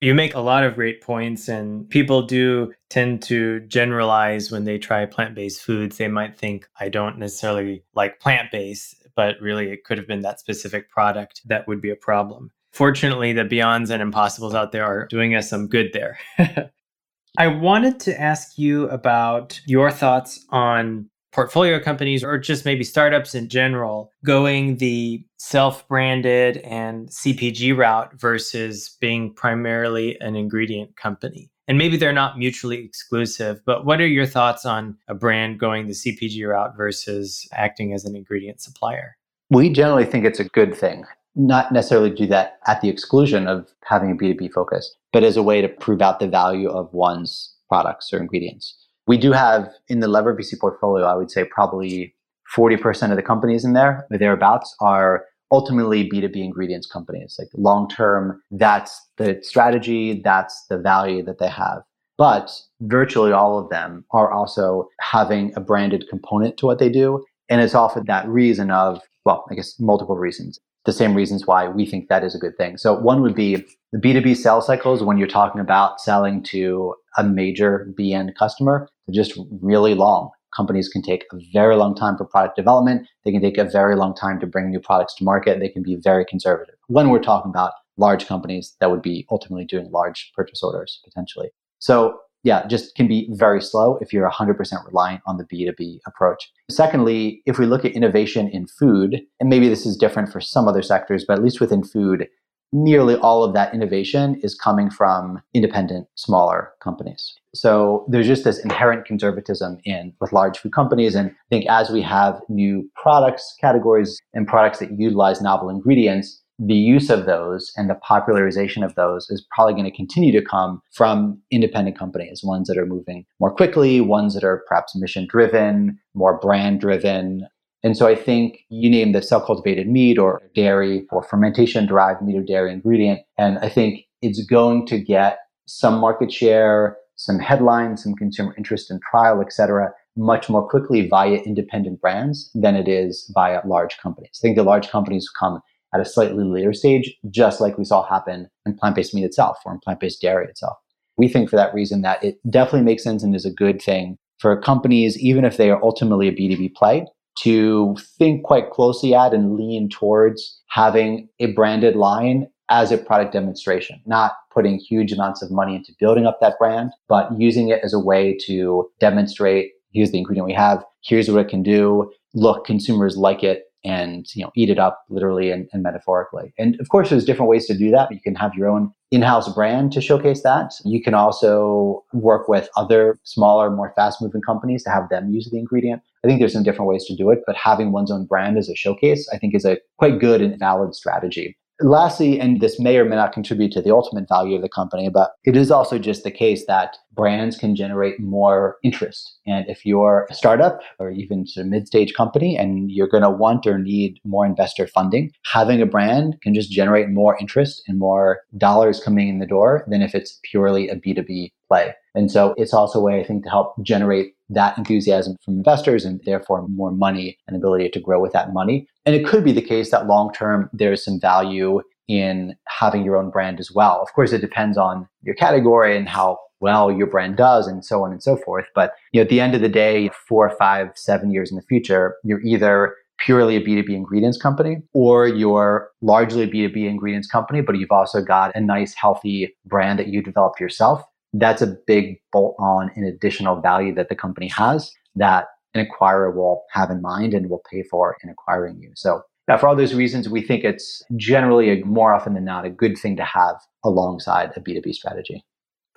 You 0.04 0.14
make 0.14 0.34
a 0.34 0.40
lot 0.40 0.64
of 0.64 0.74
great 0.74 1.00
points, 1.00 1.48
and 1.48 1.88
people 1.88 2.20
do 2.20 2.74
tend 2.90 3.22
to 3.22 3.60
generalize 3.60 4.50
when 4.50 4.64
they 4.64 4.76
try 4.76 5.06
plant 5.06 5.34
based 5.34 5.62
foods. 5.62 5.96
They 5.96 6.08
might 6.08 6.36
think, 6.36 6.68
I 6.78 6.90
don't 6.90 7.16
necessarily 7.16 7.84
like 7.94 8.20
plant 8.20 8.52
based, 8.52 9.02
but 9.16 9.40
really 9.40 9.70
it 9.70 9.84
could 9.84 9.96
have 9.96 10.06
been 10.06 10.20
that 10.20 10.40
specific 10.40 10.90
product 10.90 11.40
that 11.46 11.66
would 11.66 11.80
be 11.80 11.88
a 11.88 11.96
problem. 11.96 12.50
Fortunately, 12.70 13.32
the 13.32 13.46
Beyonds 13.46 13.88
and 13.88 14.02
Impossibles 14.02 14.54
out 14.54 14.72
there 14.72 14.84
are 14.84 15.06
doing 15.06 15.34
us 15.34 15.48
some 15.48 15.68
good 15.68 15.94
there. 15.94 16.18
I 17.38 17.46
wanted 17.46 17.98
to 18.00 18.20
ask 18.20 18.58
you 18.58 18.86
about 18.90 19.58
your 19.64 19.90
thoughts 19.90 20.44
on 20.50 21.08
portfolio 21.34 21.80
companies 21.80 22.22
or 22.22 22.38
just 22.38 22.64
maybe 22.64 22.84
startups 22.84 23.34
in 23.34 23.48
general 23.48 24.12
going 24.24 24.76
the 24.76 25.22
self 25.36 25.86
branded 25.88 26.58
and 26.58 27.08
CPG 27.10 27.76
route 27.76 28.12
versus 28.18 28.96
being 29.00 29.34
primarily 29.34 30.16
an 30.20 30.36
ingredient 30.36 30.96
company? 30.96 31.50
And 31.66 31.76
maybe 31.78 31.96
they're 31.96 32.12
not 32.12 32.38
mutually 32.38 32.84
exclusive, 32.84 33.60
but 33.66 33.84
what 33.84 34.00
are 34.00 34.06
your 34.06 34.26
thoughts 34.26 34.64
on 34.64 34.96
a 35.08 35.14
brand 35.14 35.58
going 35.58 35.86
the 35.86 35.94
CPG 35.94 36.46
route 36.48 36.76
versus 36.76 37.48
acting 37.52 37.92
as 37.92 38.04
an 38.04 38.14
ingredient 38.14 38.60
supplier? 38.60 39.16
We 39.50 39.70
generally 39.70 40.04
think 40.04 40.24
it's 40.24 40.40
a 40.40 40.44
good 40.44 40.76
thing. 40.76 41.04
Not 41.34 41.72
necessarily 41.72 42.10
do 42.10 42.26
that 42.28 42.58
at 42.66 42.80
the 42.80 42.88
exclusion 42.88 43.48
of 43.48 43.68
having 43.84 44.10
a 44.10 44.14
B2B 44.14 44.52
focus, 44.52 44.94
but 45.12 45.24
as 45.24 45.36
a 45.36 45.42
way 45.42 45.60
to 45.60 45.68
prove 45.68 46.00
out 46.00 46.20
the 46.20 46.28
value 46.28 46.70
of 46.70 46.92
one's 46.92 47.54
products 47.68 48.12
or 48.12 48.18
ingredients. 48.18 48.83
We 49.06 49.18
do 49.18 49.32
have 49.32 49.68
in 49.88 50.00
the 50.00 50.08
Lever 50.08 50.34
VC 50.34 50.58
portfolio, 50.58 51.04
I 51.04 51.14
would 51.14 51.30
say 51.30 51.44
probably 51.44 52.14
40% 52.56 53.10
of 53.10 53.16
the 53.16 53.22
companies 53.22 53.64
in 53.64 53.72
there, 53.72 54.06
thereabouts, 54.10 54.74
are 54.80 55.24
ultimately 55.50 56.08
B2B 56.08 56.36
ingredients 56.36 56.86
companies. 56.86 57.36
Like 57.38 57.48
long 57.54 57.88
term, 57.88 58.40
that's 58.50 59.00
the 59.18 59.38
strategy, 59.42 60.20
that's 60.24 60.66
the 60.68 60.78
value 60.78 61.22
that 61.24 61.38
they 61.38 61.48
have. 61.48 61.82
But 62.16 62.50
virtually 62.80 63.32
all 63.32 63.58
of 63.58 63.70
them 63.70 64.04
are 64.12 64.32
also 64.32 64.88
having 65.00 65.52
a 65.56 65.60
branded 65.60 66.06
component 66.08 66.56
to 66.58 66.66
what 66.66 66.78
they 66.78 66.88
do. 66.88 67.24
And 67.48 67.60
it's 67.60 67.74
often 67.74 68.04
that 68.06 68.26
reason 68.28 68.70
of, 68.70 69.00
well, 69.24 69.44
I 69.50 69.54
guess 69.54 69.78
multiple 69.78 70.16
reasons. 70.16 70.58
The 70.84 70.92
same 70.92 71.14
reasons 71.14 71.46
why 71.46 71.68
we 71.68 71.86
think 71.86 72.08
that 72.08 72.24
is 72.24 72.34
a 72.34 72.38
good 72.38 72.56
thing. 72.56 72.76
So 72.76 72.94
one 72.94 73.22
would 73.22 73.34
be 73.34 73.64
the 73.92 73.98
B2B 73.98 74.36
sales 74.36 74.66
cycles 74.66 75.02
when 75.02 75.16
you're 75.16 75.26
talking 75.26 75.60
about 75.60 76.00
selling 76.00 76.42
to 76.44 76.94
a 77.16 77.24
major 77.24 77.92
BN 77.98 78.34
customer 78.34 78.88
they're 79.06 79.14
just 79.22 79.38
really 79.60 79.94
long. 79.94 80.30
Companies 80.56 80.88
can 80.88 81.02
take 81.02 81.24
a 81.32 81.38
very 81.52 81.76
long 81.76 81.94
time 81.94 82.16
for 82.16 82.24
product 82.24 82.56
development. 82.56 83.06
They 83.24 83.32
can 83.32 83.42
take 83.42 83.58
a 83.58 83.64
very 83.64 83.96
long 83.96 84.14
time 84.14 84.38
to 84.40 84.46
bring 84.46 84.70
new 84.70 84.80
products 84.80 85.14
to 85.16 85.24
market. 85.24 85.60
They 85.60 85.68
can 85.68 85.82
be 85.82 85.96
very 85.96 86.24
conservative. 86.24 86.76
When 86.86 87.10
we're 87.10 87.22
talking 87.22 87.50
about 87.50 87.72
large 87.96 88.26
companies 88.26 88.74
that 88.80 88.90
would 88.90 89.02
be 89.02 89.26
ultimately 89.30 89.64
doing 89.64 89.90
large 89.90 90.32
purchase 90.34 90.62
orders 90.62 91.00
potentially. 91.04 91.50
So 91.78 92.18
yeah, 92.44 92.66
just 92.66 92.94
can 92.94 93.08
be 93.08 93.28
very 93.32 93.60
slow 93.60 93.98
if 94.00 94.12
you're 94.12 94.30
100% 94.30 94.86
reliant 94.86 95.22
on 95.26 95.38
the 95.38 95.44
B2B 95.44 95.98
approach. 96.06 96.52
Secondly, 96.70 97.42
if 97.46 97.58
we 97.58 97.66
look 97.66 97.84
at 97.84 97.92
innovation 97.92 98.48
in 98.48 98.66
food, 98.66 99.20
and 99.40 99.48
maybe 99.48 99.68
this 99.68 99.86
is 99.86 99.96
different 99.96 100.30
for 100.30 100.40
some 100.40 100.68
other 100.68 100.82
sectors, 100.82 101.24
but 101.26 101.38
at 101.38 101.42
least 101.42 101.60
within 101.60 101.82
food, 101.82 102.28
nearly 102.72 103.14
all 103.16 103.44
of 103.44 103.54
that 103.54 103.72
innovation 103.72 104.38
is 104.42 104.54
coming 104.54 104.90
from 104.90 105.40
independent, 105.54 106.06
smaller 106.16 106.72
companies. 106.80 107.34
So 107.54 108.04
there's 108.08 108.26
just 108.26 108.44
this 108.44 108.58
inherent 108.58 109.06
conservatism 109.06 109.78
in 109.84 110.12
with 110.20 110.32
large 110.32 110.58
food 110.58 110.72
companies. 110.72 111.14
And 111.14 111.30
I 111.30 111.48
think 111.48 111.66
as 111.70 111.90
we 111.90 112.02
have 112.02 112.40
new 112.48 112.90
products, 113.00 113.56
categories, 113.60 114.20
and 114.34 114.46
products 114.46 114.80
that 114.80 114.98
utilize 114.98 115.40
novel 115.40 115.70
ingredients, 115.70 116.42
the 116.58 116.74
use 116.74 117.10
of 117.10 117.26
those 117.26 117.72
and 117.76 117.90
the 117.90 117.96
popularization 117.96 118.84
of 118.84 118.94
those 118.94 119.28
is 119.30 119.46
probably 119.54 119.74
going 119.74 119.90
to 119.90 119.96
continue 119.96 120.32
to 120.32 120.44
come 120.44 120.80
from 120.92 121.40
independent 121.50 121.98
companies, 121.98 122.42
ones 122.44 122.68
that 122.68 122.78
are 122.78 122.86
moving 122.86 123.26
more 123.40 123.52
quickly, 123.52 124.00
ones 124.00 124.34
that 124.34 124.44
are 124.44 124.62
perhaps 124.68 124.94
mission 124.94 125.26
driven, 125.28 125.98
more 126.14 126.38
brand 126.38 126.80
driven, 126.80 127.46
and 127.84 127.98
so 127.98 128.06
I 128.06 128.14
think 128.14 128.60
you 128.70 128.88
name 128.88 129.12
the 129.12 129.20
cell 129.20 129.44
cultivated 129.44 129.86
meat 129.86 130.18
or 130.18 130.40
dairy 130.54 131.06
or 131.12 131.22
fermentation 131.22 131.84
derived 131.86 132.22
meat 132.22 132.34
or 132.34 132.42
dairy 132.42 132.72
ingredient. 132.72 133.20
And 133.36 133.58
I 133.58 133.68
think 133.68 134.06
it's 134.22 134.42
going 134.46 134.86
to 134.86 134.98
get 134.98 135.40
some 135.66 135.98
market 135.98 136.32
share, 136.32 136.96
some 137.16 137.38
headlines, 137.38 138.02
some 138.02 138.14
consumer 138.14 138.54
interest 138.56 138.90
and 138.90 139.02
trial, 139.02 139.42
et 139.42 139.52
cetera, 139.52 139.92
much 140.16 140.48
more 140.48 140.66
quickly 140.66 141.06
via 141.08 141.36
independent 141.44 142.00
brands 142.00 142.50
than 142.54 142.74
it 142.74 142.88
is 142.88 143.30
via 143.34 143.60
large 143.66 143.98
companies. 143.98 144.40
I 144.40 144.40
think 144.40 144.56
the 144.56 144.62
large 144.62 144.88
companies 144.88 145.28
come 145.38 145.60
at 145.94 146.00
a 146.00 146.04
slightly 146.04 146.44
later 146.44 146.72
stage, 146.72 147.14
just 147.30 147.60
like 147.60 147.78
we 147.78 147.84
saw 147.84 148.06
happen 148.06 148.48
in 148.66 148.74
plant 148.74 148.96
based 148.96 149.14
meat 149.14 149.24
itself 149.24 149.58
or 149.64 149.72
in 149.72 149.80
plant 149.80 150.00
based 150.00 150.20
dairy 150.20 150.46
itself. 150.46 150.76
We 151.16 151.28
think 151.28 151.48
for 151.48 151.56
that 151.56 151.72
reason 151.72 152.02
that 152.02 152.22
it 152.24 152.38
definitely 152.50 152.82
makes 152.82 153.04
sense 153.04 153.22
and 153.22 153.34
is 153.34 153.44
a 153.44 153.52
good 153.52 153.80
thing 153.80 154.18
for 154.38 154.60
companies, 154.60 155.18
even 155.18 155.44
if 155.44 155.56
they 155.56 155.70
are 155.70 155.82
ultimately 155.82 156.28
a 156.28 156.32
B2B 156.32 156.74
play, 156.74 157.06
to 157.40 157.96
think 158.18 158.44
quite 158.44 158.70
closely 158.70 159.14
at 159.14 159.32
and 159.32 159.56
lean 159.56 159.88
towards 159.88 160.60
having 160.68 161.28
a 161.38 161.52
branded 161.52 161.96
line 161.96 162.48
as 162.70 162.90
a 162.90 162.98
product 162.98 163.32
demonstration, 163.32 164.00
not 164.06 164.32
putting 164.52 164.78
huge 164.78 165.12
amounts 165.12 165.42
of 165.42 165.50
money 165.50 165.76
into 165.76 165.92
building 165.98 166.26
up 166.26 166.38
that 166.40 166.58
brand, 166.58 166.90
but 167.08 167.28
using 167.38 167.68
it 167.68 167.80
as 167.84 167.92
a 167.92 167.98
way 167.98 168.36
to 168.46 168.88
demonstrate 169.00 169.72
here's 169.92 170.10
the 170.10 170.18
ingredient 170.18 170.46
we 170.46 170.52
have, 170.52 170.84
here's 171.04 171.30
what 171.30 171.40
it 171.40 171.48
can 171.48 171.62
do. 171.62 172.10
Look, 172.34 172.66
consumers 172.66 173.16
like 173.16 173.42
it 173.42 173.64
and 173.84 174.26
you 174.34 174.42
know 174.42 174.50
eat 174.56 174.70
it 174.70 174.78
up 174.78 175.04
literally 175.08 175.50
and, 175.50 175.68
and, 175.72 175.82
metaphorically. 175.82 176.52
And 176.58 176.78
of 176.80 176.88
course 176.88 177.10
there's 177.10 177.24
different 177.24 177.50
ways 177.50 177.66
to 177.66 177.76
do 177.76 177.90
that 177.90 178.10
you 178.10 178.20
can 178.20 178.34
have 178.34 178.54
your 178.54 178.68
own 178.68 178.92
in-house 179.10 179.52
brand 179.54 179.92
to 179.92 180.00
showcase 180.00 180.42
that. 180.42 180.72
You 180.84 181.02
can 181.02 181.14
also 181.14 182.04
work 182.12 182.48
with 182.48 182.68
other 182.76 183.18
smaller 183.24 183.70
more 183.70 183.92
fast 183.94 184.20
moving 184.20 184.42
companies 184.42 184.82
to 184.84 184.90
have 184.90 185.08
them 185.08 185.30
use 185.30 185.48
the 185.50 185.58
ingredient. 185.58 186.02
I 186.24 186.26
think 186.26 186.40
there's 186.40 186.54
some 186.54 186.62
different 186.62 186.88
ways 186.88 187.04
to 187.04 187.14
do 187.14 187.30
it 187.30 187.40
but 187.46 187.56
having 187.56 187.92
one's 187.92 188.10
own 188.10 188.24
brand 188.26 188.56
as 188.58 188.68
a 188.68 188.74
showcase 188.74 189.28
i 189.32 189.38
think 189.38 189.54
is 189.54 189.64
a 189.64 189.78
quite 189.98 190.18
good 190.18 190.40
and 190.40 190.58
valid 190.58 190.94
strategy 190.94 191.56
Lastly, 191.80 192.38
and 192.38 192.60
this 192.60 192.78
may 192.78 192.98
or 192.98 193.04
may 193.04 193.16
not 193.16 193.32
contribute 193.32 193.72
to 193.72 193.82
the 193.82 193.92
ultimate 193.92 194.28
value 194.28 194.54
of 194.54 194.62
the 194.62 194.68
company, 194.68 195.08
but 195.08 195.32
it 195.44 195.56
is 195.56 195.72
also 195.72 195.98
just 195.98 196.22
the 196.22 196.30
case 196.30 196.66
that 196.66 196.96
brands 197.12 197.56
can 197.56 197.74
generate 197.74 198.20
more 198.20 198.76
interest. 198.84 199.38
And 199.46 199.68
if 199.68 199.84
you're 199.84 200.26
a 200.30 200.34
startup 200.34 200.80
or 201.00 201.10
even 201.10 201.44
a 201.58 201.64
mid 201.64 201.88
stage 201.88 202.14
company 202.14 202.56
and 202.56 202.92
you're 202.92 203.08
going 203.08 203.24
to 203.24 203.30
want 203.30 203.66
or 203.66 203.78
need 203.78 204.20
more 204.24 204.46
investor 204.46 204.86
funding, 204.86 205.32
having 205.44 205.82
a 205.82 205.86
brand 205.86 206.36
can 206.42 206.54
just 206.54 206.70
generate 206.70 207.08
more 207.10 207.36
interest 207.40 207.82
and 207.88 207.98
more 207.98 208.42
dollars 208.56 209.00
coming 209.00 209.28
in 209.28 209.40
the 209.40 209.46
door 209.46 209.84
than 209.88 210.00
if 210.00 210.14
it's 210.14 210.38
purely 210.44 210.88
a 210.88 210.94
B2B 210.94 211.50
play. 211.68 211.94
And 212.14 212.30
so 212.30 212.54
it's 212.56 212.72
also 212.72 213.00
a 213.00 213.02
way, 213.02 213.20
I 213.20 213.24
think, 213.24 213.44
to 213.44 213.50
help 213.50 213.74
generate 213.82 214.34
that 214.50 214.76
enthusiasm 214.78 215.36
from 215.44 215.56
investors 215.56 216.04
and 216.04 216.20
therefore 216.24 216.66
more 216.68 216.90
money 216.90 217.38
and 217.46 217.56
ability 217.56 217.88
to 217.90 218.00
grow 218.00 218.20
with 218.20 218.32
that 218.32 218.52
money. 218.52 218.86
And 219.04 219.14
it 219.14 219.26
could 219.26 219.44
be 219.44 219.52
the 219.52 219.62
case 219.62 219.90
that 219.90 220.06
long 220.06 220.32
term 220.32 220.70
there's 220.72 221.04
some 221.04 221.20
value 221.20 221.80
in 222.06 222.54
having 222.68 223.04
your 223.04 223.16
own 223.16 223.30
brand 223.30 223.58
as 223.60 223.70
well. 223.72 224.00
Of 224.02 224.12
course, 224.12 224.32
it 224.32 224.40
depends 224.40 224.76
on 224.76 225.08
your 225.22 225.34
category 225.34 225.96
and 225.96 226.08
how 226.08 226.38
well 226.60 226.92
your 226.92 227.06
brand 227.06 227.36
does 227.36 227.66
and 227.66 227.84
so 227.84 228.04
on 228.04 228.12
and 228.12 228.22
so 228.22 228.36
forth. 228.36 228.66
But 228.74 228.92
you 229.12 229.20
know, 229.20 229.22
at 229.22 229.28
the 229.28 229.40
end 229.40 229.54
of 229.54 229.60
the 229.60 229.68
day, 229.68 230.10
four, 230.28 230.54
five, 230.58 230.88
seven 230.94 231.30
years 231.30 231.50
in 231.50 231.56
the 231.56 231.62
future, 231.62 232.16
you're 232.24 232.42
either 232.42 232.94
purely 233.18 233.56
a 233.56 233.60
B2B 233.60 233.90
ingredients 233.90 234.40
company 234.40 234.78
or 234.92 235.26
you're 235.26 235.88
largely 236.02 236.42
a 236.42 236.48
B2B 236.48 236.88
ingredients 236.88 237.28
company, 237.28 237.60
but 237.60 237.78
you've 237.78 237.92
also 237.92 238.20
got 238.20 238.54
a 238.54 238.60
nice, 238.60 238.94
healthy 238.94 239.54
brand 239.64 239.98
that 239.98 240.08
you 240.08 240.22
developed 240.22 240.60
yourself 240.60 241.02
that's 241.34 241.62
a 241.62 241.76
big 241.86 242.20
bolt 242.32 242.56
on 242.58 242.90
an 242.94 243.04
additional 243.04 243.60
value 243.60 243.94
that 243.94 244.08
the 244.08 244.14
company 244.14 244.48
has 244.48 244.90
that 245.16 245.46
an 245.74 245.84
acquirer 245.84 246.34
will 246.34 246.62
have 246.70 246.90
in 246.90 247.02
mind 247.02 247.34
and 247.34 247.50
will 247.50 247.62
pay 247.70 247.82
for 247.82 248.16
in 248.22 248.30
acquiring 248.30 248.80
you. 248.80 248.92
So 248.94 249.22
yeah, 249.48 249.56
for 249.56 249.68
all 249.68 249.76
those 249.76 249.94
reasons, 249.94 250.28
we 250.28 250.40
think 250.40 250.64
it's 250.64 251.02
generally 251.16 251.70
a, 251.70 251.84
more 251.84 252.14
often 252.14 252.34
than 252.34 252.44
not 252.44 252.64
a 252.64 252.70
good 252.70 252.96
thing 252.96 253.16
to 253.16 253.24
have 253.24 253.56
alongside 253.84 254.52
a 254.56 254.60
B2B 254.60 254.94
strategy. 254.94 255.44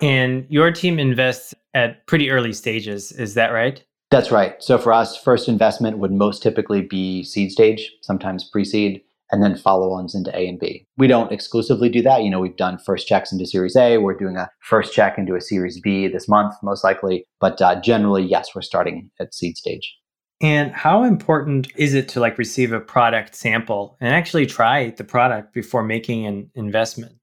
And 0.00 0.44
your 0.48 0.70
team 0.70 0.98
invests 0.98 1.54
at 1.74 2.06
pretty 2.06 2.30
early 2.30 2.52
stages, 2.52 3.10
is 3.12 3.34
that 3.34 3.52
right? 3.52 3.82
That's 4.10 4.30
right. 4.30 4.62
So 4.62 4.78
for 4.78 4.92
us, 4.92 5.16
first 5.16 5.48
investment 5.48 5.98
would 5.98 6.12
most 6.12 6.42
typically 6.42 6.82
be 6.82 7.22
seed 7.24 7.50
stage, 7.50 7.92
sometimes 8.02 8.44
pre 8.44 8.64
seed 8.64 9.02
and 9.30 9.42
then 9.42 9.56
follow 9.56 9.92
ons 9.92 10.14
into 10.14 10.34
A 10.36 10.48
and 10.48 10.58
B. 10.58 10.86
We 10.96 11.06
don't 11.06 11.32
exclusively 11.32 11.88
do 11.88 12.02
that. 12.02 12.22
You 12.22 12.30
know, 12.30 12.40
we've 12.40 12.56
done 12.56 12.78
first 12.78 13.06
checks 13.06 13.32
into 13.32 13.46
Series 13.46 13.76
A. 13.76 13.98
We're 13.98 14.16
doing 14.16 14.36
a 14.36 14.50
first 14.60 14.92
check 14.92 15.18
into 15.18 15.34
a 15.34 15.40
Series 15.40 15.80
B 15.80 16.08
this 16.08 16.28
month, 16.28 16.54
most 16.62 16.84
likely. 16.84 17.24
But 17.40 17.60
uh, 17.60 17.80
generally, 17.80 18.24
yes, 18.24 18.54
we're 18.54 18.62
starting 18.62 19.10
at 19.20 19.34
seed 19.34 19.56
stage. 19.56 19.96
And 20.40 20.72
how 20.72 21.02
important 21.02 21.68
is 21.76 21.94
it 21.94 22.08
to 22.10 22.20
like 22.20 22.38
receive 22.38 22.72
a 22.72 22.80
product 22.80 23.34
sample 23.34 23.96
and 24.00 24.14
actually 24.14 24.46
try 24.46 24.90
the 24.90 25.04
product 25.04 25.52
before 25.52 25.82
making 25.82 26.26
an 26.26 26.50
investment? 26.54 27.14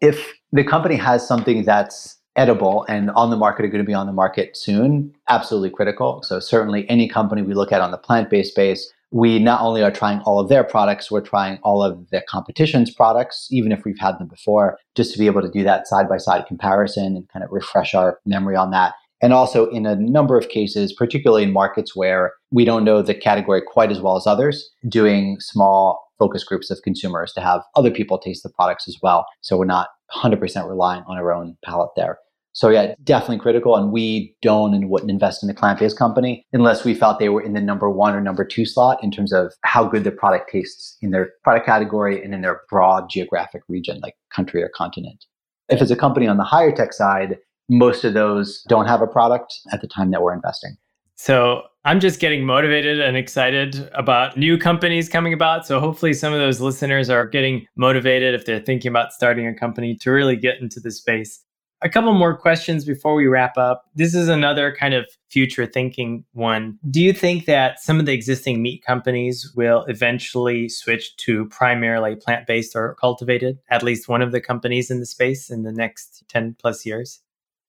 If 0.00 0.32
the 0.52 0.64
company 0.64 0.96
has 0.96 1.26
something 1.26 1.64
that's 1.64 2.16
edible 2.36 2.84
and 2.88 3.10
on 3.10 3.30
the 3.30 3.36
market 3.36 3.64
are 3.64 3.68
going 3.68 3.82
to 3.82 3.86
be 3.86 3.94
on 3.94 4.06
the 4.06 4.12
market 4.12 4.56
soon, 4.56 5.12
absolutely 5.28 5.70
critical. 5.70 6.22
So 6.22 6.38
certainly 6.38 6.88
any 6.88 7.08
company 7.08 7.42
we 7.42 7.54
look 7.54 7.72
at 7.72 7.80
on 7.80 7.90
the 7.90 7.98
plant-based 7.98 8.50
space 8.50 8.92
we 9.10 9.38
not 9.38 9.60
only 9.60 9.82
are 9.82 9.90
trying 9.90 10.20
all 10.20 10.40
of 10.40 10.48
their 10.48 10.64
products, 10.64 11.10
we're 11.10 11.20
trying 11.20 11.58
all 11.62 11.82
of 11.82 12.08
the 12.10 12.22
competition's 12.28 12.92
products, 12.92 13.48
even 13.50 13.72
if 13.72 13.84
we've 13.84 13.98
had 13.98 14.18
them 14.18 14.28
before, 14.28 14.78
just 14.94 15.12
to 15.12 15.18
be 15.18 15.26
able 15.26 15.42
to 15.42 15.50
do 15.50 15.62
that 15.62 15.86
side 15.86 16.08
by 16.08 16.16
side 16.16 16.46
comparison 16.46 17.16
and 17.16 17.28
kind 17.28 17.44
of 17.44 17.50
refresh 17.52 17.94
our 17.94 18.18
memory 18.26 18.56
on 18.56 18.70
that. 18.70 18.94
And 19.22 19.32
also, 19.32 19.70
in 19.70 19.86
a 19.86 19.96
number 19.96 20.36
of 20.36 20.48
cases, 20.50 20.92
particularly 20.92 21.44
in 21.44 21.52
markets 21.52 21.96
where 21.96 22.32
we 22.50 22.64
don't 22.64 22.84
know 22.84 23.00
the 23.00 23.14
category 23.14 23.62
quite 23.66 23.90
as 23.90 24.00
well 24.00 24.16
as 24.16 24.26
others, 24.26 24.70
doing 24.88 25.38
small 25.40 26.06
focus 26.18 26.44
groups 26.44 26.70
of 26.70 26.82
consumers 26.82 27.32
to 27.32 27.40
have 27.40 27.62
other 27.76 27.90
people 27.90 28.18
taste 28.18 28.42
the 28.42 28.50
products 28.50 28.88
as 28.88 28.96
well. 29.02 29.26
So 29.40 29.56
we're 29.56 29.64
not 29.64 29.88
100% 30.14 30.68
relying 30.68 31.02
on 31.06 31.16
our 31.16 31.32
own 31.32 31.56
palate 31.64 31.90
there. 31.96 32.18
So 32.56 32.70
yeah, 32.70 32.94
definitely 33.04 33.38
critical. 33.38 33.76
And 33.76 33.92
we 33.92 34.34
don't 34.40 34.72
and 34.72 34.88
wouldn't 34.88 35.10
invest 35.10 35.44
in 35.44 35.50
a 35.50 35.52
plant-based 35.52 35.98
company 35.98 36.42
unless 36.54 36.86
we 36.86 36.94
felt 36.94 37.18
they 37.18 37.28
were 37.28 37.42
in 37.42 37.52
the 37.52 37.60
number 37.60 37.90
one 37.90 38.14
or 38.14 38.20
number 38.22 38.46
two 38.46 38.64
slot 38.64 38.98
in 39.04 39.10
terms 39.10 39.30
of 39.30 39.52
how 39.60 39.84
good 39.84 40.04
the 40.04 40.10
product 40.10 40.50
tastes 40.50 40.96
in 41.02 41.10
their 41.10 41.32
product 41.44 41.66
category 41.66 42.24
and 42.24 42.32
in 42.32 42.40
their 42.40 42.62
broad 42.70 43.10
geographic 43.10 43.60
region, 43.68 44.00
like 44.00 44.14
country 44.34 44.62
or 44.62 44.70
continent. 44.74 45.26
If 45.68 45.82
it's 45.82 45.90
a 45.90 45.96
company 45.96 46.26
on 46.26 46.38
the 46.38 46.44
higher 46.44 46.74
tech 46.74 46.94
side, 46.94 47.36
most 47.68 48.04
of 48.04 48.14
those 48.14 48.62
don't 48.70 48.86
have 48.86 49.02
a 49.02 49.06
product 49.06 49.52
at 49.70 49.82
the 49.82 49.86
time 49.86 50.10
that 50.12 50.22
we're 50.22 50.32
investing. 50.32 50.78
So 51.16 51.62
I'm 51.84 52.00
just 52.00 52.20
getting 52.20 52.46
motivated 52.46 53.00
and 53.00 53.18
excited 53.18 53.90
about 53.92 54.38
new 54.38 54.56
companies 54.56 55.10
coming 55.10 55.34
about. 55.34 55.66
So 55.66 55.78
hopefully 55.78 56.14
some 56.14 56.32
of 56.32 56.38
those 56.38 56.62
listeners 56.62 57.10
are 57.10 57.26
getting 57.26 57.66
motivated 57.76 58.34
if 58.34 58.46
they're 58.46 58.60
thinking 58.60 58.88
about 58.88 59.12
starting 59.12 59.46
a 59.46 59.54
company 59.54 59.94
to 59.96 60.10
really 60.10 60.36
get 60.36 60.58
into 60.62 60.80
the 60.80 60.90
space. 60.90 61.42
A 61.82 61.90
couple 61.90 62.14
more 62.14 62.34
questions 62.34 62.86
before 62.86 63.14
we 63.14 63.26
wrap 63.26 63.58
up. 63.58 63.84
This 63.94 64.14
is 64.14 64.28
another 64.28 64.74
kind 64.74 64.94
of 64.94 65.04
future 65.28 65.66
thinking 65.66 66.24
one. 66.32 66.78
Do 66.90 67.02
you 67.02 67.12
think 67.12 67.44
that 67.44 67.80
some 67.80 68.00
of 68.00 68.06
the 68.06 68.14
existing 68.14 68.62
meat 68.62 68.82
companies 68.82 69.52
will 69.54 69.84
eventually 69.84 70.70
switch 70.70 71.14
to 71.18 71.44
primarily 71.46 72.16
plant 72.16 72.46
based 72.46 72.74
or 72.74 72.94
cultivated, 72.94 73.58
at 73.68 73.82
least 73.82 74.08
one 74.08 74.22
of 74.22 74.32
the 74.32 74.40
companies 74.40 74.90
in 74.90 75.00
the 75.00 75.06
space 75.06 75.50
in 75.50 75.64
the 75.64 75.72
next 75.72 76.24
10 76.28 76.56
plus 76.58 76.86
years? 76.86 77.20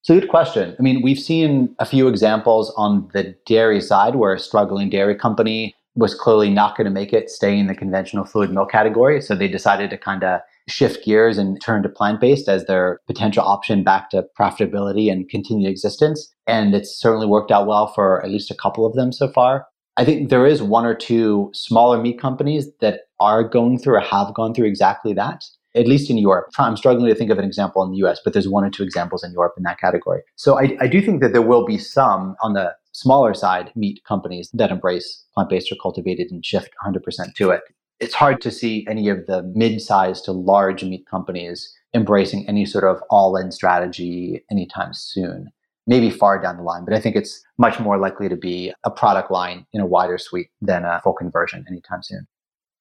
A 0.10 0.14
good 0.14 0.30
question. 0.30 0.74
I 0.80 0.82
mean, 0.82 1.02
we've 1.02 1.20
seen 1.20 1.76
a 1.80 1.86
few 1.86 2.08
examples 2.08 2.74
on 2.78 3.10
the 3.12 3.36
dairy 3.46 3.82
side 3.82 4.16
where 4.16 4.34
a 4.34 4.40
struggling 4.40 4.90
dairy 4.90 5.16
company 5.16 5.76
was 5.96 6.16
clearly 6.16 6.50
not 6.50 6.78
going 6.78 6.86
to 6.86 6.92
make 6.92 7.12
it 7.12 7.30
stay 7.30 7.58
in 7.60 7.68
the 7.68 7.76
conventional 7.76 8.24
fluid 8.24 8.52
milk 8.52 8.72
category. 8.72 9.22
So 9.22 9.36
they 9.36 9.50
decided 9.50 9.90
to 9.90 9.98
kind 9.98 10.24
of 10.24 10.40
shift 10.68 11.04
gears 11.04 11.38
and 11.38 11.62
turn 11.62 11.84
to 11.84 11.90
plant 11.90 12.20
based 12.20 12.48
as 12.48 12.66
their 12.66 13.00
potential 13.08 13.44
option 13.44 13.84
back 13.84 14.10
to 14.10 14.26
profitability 14.38 15.12
and 15.12 15.30
continued 15.30 15.70
existence. 15.70 16.34
And 16.46 16.76
it's 16.76 17.00
certainly 17.00 17.28
worked 17.28 17.52
out 17.52 17.68
well 17.68 17.88
for 17.88 18.24
at 18.24 18.32
least 18.32 18.52
a 18.52 18.56
couple 18.56 18.86
of 18.86 18.94
them 18.94 19.12
so 19.12 19.30
far. 19.30 19.66
I 19.96 20.06
think 20.06 20.30
there 20.30 20.46
is 20.46 20.62
one 20.62 20.86
or 20.86 20.94
two 20.94 21.50
smaller 21.54 22.00
meat 22.00 22.20
companies 22.20 22.70
that 22.82 23.02
are 23.20 23.44
going 23.44 23.80
through 23.80 23.96
or 23.96 24.00
have 24.00 24.34
gone 24.36 24.54
through 24.54 24.68
exactly 24.68 25.12
that, 25.14 25.44
at 25.74 25.88
least 25.88 26.12
in 26.12 26.20
Europe. 26.20 26.50
I'm 26.60 26.78
struggling 26.78 27.08
to 27.08 27.16
think 27.16 27.32
of 27.32 27.40
an 27.40 27.46
example 27.46 27.82
in 27.84 27.92
the 27.92 27.98
US, 28.06 28.20
but 28.24 28.34
there's 28.34 28.48
one 28.48 28.64
or 28.64 28.70
two 28.70 28.84
examples 28.84 29.24
in 29.24 29.32
Europe 29.32 29.54
in 29.58 29.64
that 29.64 29.80
category. 29.80 30.22
So 30.36 30.60
I, 30.60 30.78
I 30.80 30.88
do 30.88 31.02
think 31.02 31.22
that 31.22 31.34
there 31.34 31.42
will 31.42 31.66
be 31.66 31.80
some 31.80 32.36
on 32.44 32.54
the 32.54 32.76
smaller 32.92 33.34
side 33.34 33.72
meat 33.76 34.02
companies 34.08 34.50
that 34.54 34.72
embrace 34.72 35.24
plant 35.34 35.50
based 35.50 35.72
or 35.72 35.76
cultivated 35.82 36.28
and 36.30 36.46
shift 36.46 36.70
100% 36.86 37.02
to 37.36 37.50
it 37.52 37.62
it's 38.00 38.14
hard 38.14 38.42
to 38.42 38.52
see 38.52 38.86
any 38.90 39.10
of 39.10 39.26
the 39.26 39.44
mid-sized 39.56 40.26
to 40.26 40.32
large 40.32 40.84
meat 40.84 41.06
companies 41.08 41.74
embracing 41.94 42.48
any 42.48 42.66
sort 42.66 42.84
of 42.84 43.02
all-in 43.10 43.52
strategy 43.52 44.44
anytime 44.52 44.94
soon. 44.94 45.50
Maybe 45.88 46.10
far 46.10 46.42
down 46.42 46.58
the 46.58 46.64
line, 46.64 46.84
but 46.84 46.94
I 46.94 47.00
think 47.00 47.16
it's 47.16 47.42
much 47.58 47.80
more 47.80 47.98
likely 47.98 48.28
to 48.28 48.36
be 48.36 48.74
a 48.84 48.92
product 48.92 49.32
line 49.32 49.66
in 49.72 49.80
a 49.80 49.86
wider 49.86 50.18
suite 50.18 50.50
than 50.62 50.84
a 50.84 51.00
full 51.02 51.14
conversion 51.14 51.66
anytime 51.70 52.04
soon. 52.04 52.28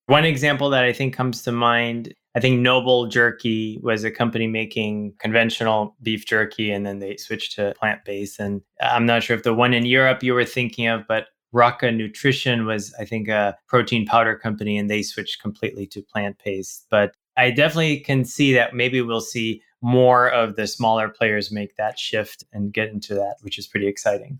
One 0.06 0.24
example 0.24 0.70
that 0.70 0.84
I 0.84 0.92
think 0.92 1.14
comes 1.14 1.42
to 1.42 1.52
mind, 1.52 2.14
I 2.34 2.40
think 2.40 2.60
Noble 2.60 3.06
Jerky 3.06 3.78
was 3.82 4.04
a 4.04 4.10
company 4.10 4.46
making 4.46 5.14
conventional 5.18 5.96
beef 6.02 6.26
jerky 6.26 6.70
and 6.70 6.84
then 6.84 6.98
they 6.98 7.16
switched 7.16 7.56
to 7.56 7.74
plant 7.78 8.04
based. 8.04 8.38
And 8.38 8.60
I'm 8.80 9.06
not 9.06 9.22
sure 9.22 9.36
if 9.36 9.42
the 9.42 9.54
one 9.54 9.72
in 9.72 9.86
Europe 9.86 10.22
you 10.22 10.34
were 10.34 10.44
thinking 10.44 10.86
of, 10.86 11.06
but 11.08 11.26
Rocca 11.56 11.90
Nutrition 11.90 12.66
was, 12.66 12.94
I 13.00 13.06
think, 13.06 13.28
a 13.28 13.56
protein 13.66 14.04
powder 14.04 14.36
company, 14.36 14.76
and 14.76 14.90
they 14.90 15.02
switched 15.02 15.40
completely 15.40 15.86
to 15.86 16.02
plant 16.02 16.36
based. 16.44 16.86
But 16.90 17.12
I 17.38 17.50
definitely 17.50 18.00
can 18.00 18.26
see 18.26 18.52
that 18.52 18.74
maybe 18.74 19.00
we'll 19.00 19.22
see 19.22 19.62
more 19.80 20.28
of 20.28 20.56
the 20.56 20.66
smaller 20.66 21.08
players 21.08 21.50
make 21.50 21.76
that 21.76 21.98
shift 21.98 22.44
and 22.52 22.74
get 22.74 22.90
into 22.90 23.14
that, 23.14 23.36
which 23.40 23.58
is 23.58 23.66
pretty 23.66 23.86
exciting. 23.86 24.38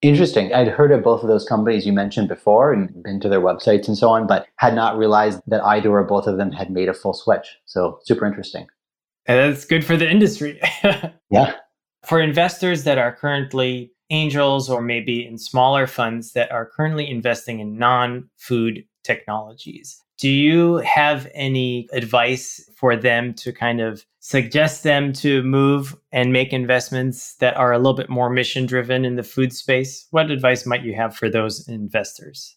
Interesting. 0.00 0.54
I'd 0.54 0.68
heard 0.68 0.90
of 0.90 1.02
both 1.02 1.22
of 1.22 1.28
those 1.28 1.46
companies 1.46 1.86
you 1.86 1.92
mentioned 1.92 2.28
before 2.28 2.72
and 2.72 3.02
been 3.02 3.20
to 3.20 3.28
their 3.28 3.42
websites 3.42 3.86
and 3.86 3.96
so 3.96 4.08
on, 4.08 4.26
but 4.26 4.46
had 4.56 4.74
not 4.74 4.96
realized 4.96 5.40
that 5.46 5.62
either 5.64 5.90
or 5.90 6.04
both 6.04 6.26
of 6.26 6.38
them 6.38 6.50
had 6.50 6.70
made 6.70 6.88
a 6.88 6.94
full 6.94 7.12
switch. 7.12 7.58
So 7.66 7.98
super 8.04 8.24
interesting. 8.24 8.66
And 9.26 9.38
that's 9.38 9.66
good 9.66 9.84
for 9.84 9.98
the 9.98 10.10
industry. 10.10 10.60
yeah. 11.30 11.54
For 12.04 12.20
investors 12.20 12.84
that 12.84 12.98
are 12.98 13.14
currently 13.14 13.93
angels 14.10 14.68
or 14.68 14.82
maybe 14.82 15.26
in 15.26 15.38
smaller 15.38 15.86
funds 15.86 16.32
that 16.32 16.50
are 16.52 16.66
currently 16.66 17.08
investing 17.08 17.60
in 17.60 17.78
non 17.78 18.28
food 18.36 18.84
technologies. 19.02 20.00
Do 20.18 20.30
you 20.30 20.76
have 20.76 21.28
any 21.34 21.88
advice 21.92 22.70
for 22.76 22.96
them 22.96 23.34
to 23.34 23.52
kind 23.52 23.80
of 23.80 24.04
suggest 24.20 24.84
them 24.84 25.12
to 25.14 25.42
move 25.42 25.96
and 26.12 26.32
make 26.32 26.52
investments 26.52 27.34
that 27.36 27.56
are 27.56 27.72
a 27.72 27.78
little 27.78 27.94
bit 27.94 28.08
more 28.08 28.30
mission 28.30 28.64
driven 28.64 29.04
in 29.04 29.16
the 29.16 29.22
food 29.22 29.52
space? 29.52 30.06
What 30.12 30.30
advice 30.30 30.64
might 30.64 30.84
you 30.84 30.94
have 30.94 31.16
for 31.16 31.28
those 31.28 31.66
investors? 31.68 32.56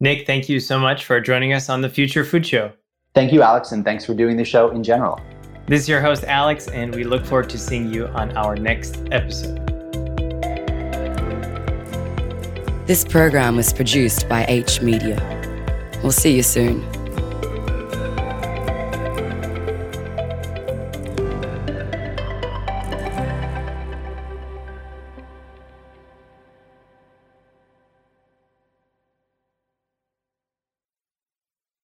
Nick, 0.00 0.26
thank 0.26 0.48
you 0.48 0.60
so 0.60 0.78
much 0.78 1.04
for 1.04 1.20
joining 1.20 1.52
us 1.52 1.68
on 1.68 1.82
the 1.82 1.90
Future 1.90 2.24
Food 2.24 2.46
Show. 2.46 2.72
Thank 3.14 3.34
you, 3.34 3.42
Alex, 3.42 3.72
and 3.72 3.84
thanks 3.84 4.06
for 4.06 4.14
doing 4.14 4.38
the 4.38 4.44
show 4.46 4.70
in 4.70 4.82
general. 4.82 5.20
This 5.66 5.82
is 5.82 5.88
your 5.90 6.00
host, 6.00 6.24
Alex, 6.24 6.68
and 6.68 6.94
we 6.94 7.04
look 7.04 7.26
forward 7.26 7.50
to 7.50 7.58
seeing 7.58 7.92
you 7.92 8.06
on 8.08 8.34
our 8.36 8.56
next 8.56 9.02
episode. 9.10 9.75
This 12.86 13.04
program 13.04 13.56
was 13.56 13.72
produced 13.72 14.28
by 14.28 14.44
H 14.46 14.80
Media. 14.80 15.18
We'll 16.04 16.12
see 16.12 16.36
you 16.36 16.44
soon. 16.44 16.84